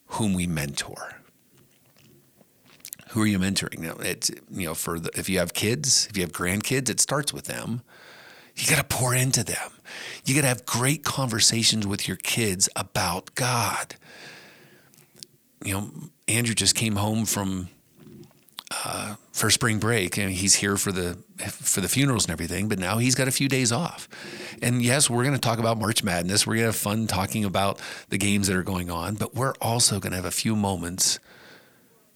whom 0.07 0.33
we 0.33 0.47
mentor. 0.47 1.21
Who 3.11 3.21
are 3.21 3.27
you 3.27 3.39
mentoring? 3.39 3.81
Now, 3.81 3.97
it's 4.01 4.31
you 4.51 4.65
know, 4.65 4.75
for 4.75 4.99
the, 4.99 5.11
if 5.15 5.29
you 5.29 5.41
have 5.41 5.53
kids, 5.53 6.07
if 6.09 6.17
you 6.17 6.23
have 6.23 6.33
grandkids, 6.33 6.89
it 6.89 7.01
starts 7.01 7.35
with 7.35 7.45
them. 7.45 7.83
You 8.55 8.67
got 8.67 8.79
to 8.79 8.97
pour 8.97 9.15
into 9.15 9.45
them. 9.45 9.73
You 10.25 10.35
got 10.35 10.41
to 10.41 10.49
have 10.49 10.65
great 10.65 11.05
conversations 11.05 11.87
with 11.87 12.09
your 12.09 12.17
kids 12.17 12.71
about 12.75 13.35
God 13.35 13.97
you 15.65 15.75
know, 15.75 15.91
Andrew 16.29 16.55
just 16.55 16.75
came 16.75 16.97
home 16.97 17.25
from 17.25 17.69
uh, 18.71 19.15
for 19.33 19.51
spring 19.51 19.79
break, 19.79 20.19
and 20.19 20.33
he's 20.33 20.57
here 20.57 20.77
for 20.77 20.93
the 20.93 21.19
for 21.51 21.81
the 21.81 21.89
funerals 21.89 22.25
and 22.25 22.33
everything. 22.33 22.69
But 22.69 22.79
now 22.79 22.99
he's 22.99 23.15
got 23.15 23.29
a 23.29 23.33
few 23.33 23.49
days 23.49 23.73
off, 23.73 24.09
and 24.61 24.83
yes, 24.83 25.09
we're 25.09 25.23
going 25.23 25.35
to 25.35 25.41
talk 25.41 25.59
about 25.59 25.79
March 25.79 26.03
Madness. 26.03 26.47
We're 26.47 26.55
going 26.55 26.63
to 26.63 26.69
have 26.69 26.77
fun 26.77 27.07
talking 27.07 27.45
about 27.45 27.81
the 28.09 28.19
games 28.19 28.49
that 28.49 28.57
are 28.57 28.63
going 28.63 28.91
on, 28.91 29.15
but 29.15 29.35
we're 29.35 29.55
also 29.61 30.01
going 30.01 30.11
to 30.13 30.17
have 30.17 30.25
a 30.25 30.31
few 30.31 30.57
moments 30.57 31.19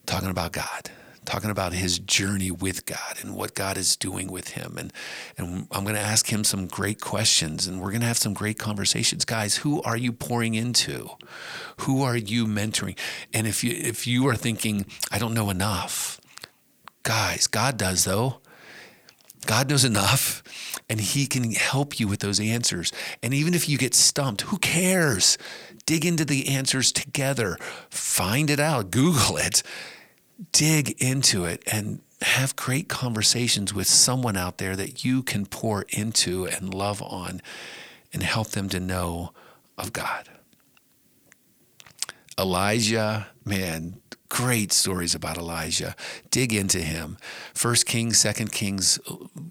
talking 0.06 0.30
about 0.30 0.52
God, 0.52 0.90
talking 1.24 1.50
about 1.50 1.72
his 1.72 1.98
journey 1.98 2.50
with 2.50 2.86
God 2.86 3.18
and 3.20 3.34
what 3.34 3.54
God 3.54 3.76
is 3.76 3.96
doing 3.96 4.30
with 4.30 4.48
him. 4.50 4.76
And, 4.78 4.92
and 5.36 5.68
I'm 5.70 5.84
going 5.84 5.94
to 5.94 6.00
ask 6.00 6.32
him 6.32 6.44
some 6.44 6.66
great 6.66 7.00
questions 7.00 7.66
and 7.66 7.80
we're 7.80 7.90
going 7.90 8.00
to 8.00 8.06
have 8.06 8.18
some 8.18 8.34
great 8.34 8.58
conversations. 8.58 9.24
Guys, 9.24 9.56
who 9.56 9.82
are 9.82 9.96
you 9.96 10.12
pouring 10.12 10.54
into? 10.54 11.10
Who 11.80 12.02
are 12.02 12.16
you 12.16 12.46
mentoring? 12.46 12.98
And 13.32 13.46
if 13.46 13.62
you, 13.62 13.72
if 13.72 14.06
you 14.06 14.26
are 14.28 14.36
thinking, 14.36 14.86
I 15.10 15.18
don't 15.18 15.34
know 15.34 15.50
enough, 15.50 16.20
guys, 17.02 17.46
God 17.46 17.76
does 17.76 18.04
though. 18.04 18.40
God 19.46 19.70
knows 19.70 19.84
enough 19.84 20.42
and 20.88 21.00
he 21.00 21.26
can 21.26 21.52
help 21.52 21.98
you 21.98 22.06
with 22.06 22.20
those 22.20 22.40
answers. 22.40 22.92
And 23.22 23.32
even 23.32 23.54
if 23.54 23.68
you 23.68 23.78
get 23.78 23.94
stumped, 23.94 24.42
who 24.42 24.58
cares? 24.58 25.38
Dig 25.86 26.04
into 26.04 26.24
the 26.24 26.48
answers 26.48 26.92
together, 26.92 27.56
find 27.88 28.50
it 28.50 28.60
out, 28.60 28.90
Google 28.90 29.36
it, 29.38 29.62
dig 30.52 30.90
into 31.02 31.44
it, 31.44 31.62
and 31.70 32.00
have 32.22 32.56
great 32.56 32.88
conversations 32.88 33.72
with 33.72 33.86
someone 33.86 34.36
out 34.36 34.58
there 34.58 34.76
that 34.76 35.04
you 35.04 35.22
can 35.22 35.46
pour 35.46 35.86
into 35.88 36.46
and 36.46 36.74
love 36.74 37.02
on 37.02 37.40
and 38.12 38.22
help 38.22 38.48
them 38.48 38.68
to 38.68 38.80
know 38.80 39.32
of 39.78 39.92
God. 39.92 40.28
Elijah, 42.38 43.28
man, 43.44 44.00
great 44.28 44.72
stories 44.72 45.14
about 45.14 45.36
Elijah. 45.36 45.94
Dig 46.30 46.52
into 46.52 46.78
him. 46.78 47.16
First 47.54 47.86
Kings, 47.86 48.18
Second 48.18 48.52
Kings, 48.52 48.98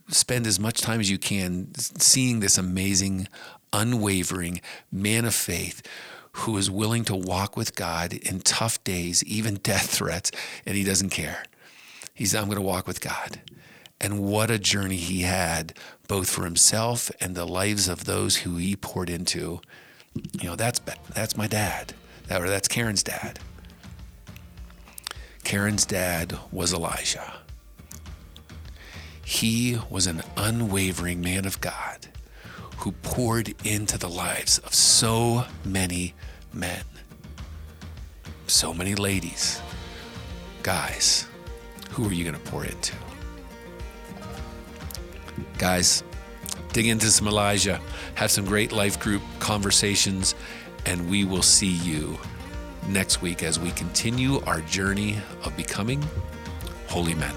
spend 0.08 0.48
as 0.48 0.60
much 0.60 0.82
time 0.82 1.00
as 1.00 1.10
you 1.10 1.18
can 1.18 1.74
seeing 1.76 2.40
this 2.40 2.58
amazing, 2.58 3.28
unwavering 3.74 4.62
man 4.92 5.26
of 5.26 5.36
faith 5.36 5.82
who 6.40 6.58
is 6.58 6.72
willing 6.72 7.04
to 7.06 7.16
walk 7.16 7.58
with 7.58 7.76
God 7.76 8.14
in 8.14 8.40
tough 8.40 8.84
days, 8.84 9.24
even 9.26 9.56
death 9.56 9.90
threats, 9.90 10.32
and 10.66 10.76
he 10.76 10.84
doesn't 10.84 11.10
care. 11.10 11.44
He's, 12.14 12.34
I'm 12.34 12.46
going 12.46 12.56
to 12.56 12.62
walk 12.62 12.88
with 12.88 13.02
God. 13.02 13.42
And 14.02 14.24
what 14.24 14.50
a 14.50 14.58
journey 14.58 14.96
he 14.96 15.22
had, 15.24 15.74
both 16.08 16.30
for 16.30 16.46
himself 16.46 17.12
and 17.20 17.36
the 17.36 17.46
lives 17.46 17.90
of 17.90 18.06
those 18.06 18.38
who 18.38 18.56
he 18.56 18.76
poured 18.76 19.10
into. 19.10 19.60
You 20.40 20.50
know, 20.50 20.56
that's, 20.56 20.80
that's 21.14 21.36
my 21.36 21.48
dad, 21.48 21.94
that, 22.28 22.42
or 22.42 22.50
that's 22.50 22.70
Karen's 22.70 23.04
dad. 23.04 23.40
Karen's 25.44 25.86
dad 25.86 26.38
was 26.52 26.74
Elijah. 26.74 27.34
He 29.26 29.78
was 29.90 30.08
an 30.08 30.24
unwavering 30.38 31.22
man 31.22 31.46
of 31.46 31.60
God 31.60 32.08
who 32.78 32.94
poured 32.94 33.54
into 33.66 33.98
the 33.98 34.10
lives 34.10 34.58
of 34.60 34.74
so 34.74 35.46
many 35.66 36.14
men, 36.54 36.84
so 38.48 38.74
many 38.74 38.96
ladies, 38.96 39.62
guys. 40.64 41.28
Who 41.92 42.08
are 42.08 42.14
you 42.14 42.24
going 42.24 42.42
to 42.42 42.50
pour 42.52 42.66
into? 42.66 42.96
Guys, 45.58 46.04
dig 46.72 46.88
into 46.88 47.08
some 47.08 47.28
Elijah, 47.28 47.82
have 48.16 48.32
some 48.32 48.46
great 48.46 48.72
life 48.72 49.00
group 49.00 49.22
conversations, 49.40 50.36
and 50.86 51.10
we 51.10 51.26
will 51.26 51.42
see 51.42 51.72
you 51.72 52.18
next 52.88 53.22
week 53.22 53.44
as 53.44 53.60
we 53.60 53.72
continue 53.72 54.40
our 54.42 54.62
journey 54.62 55.18
of 55.44 55.56
becoming 55.58 56.04
holy 56.88 57.16
men. 57.16 57.34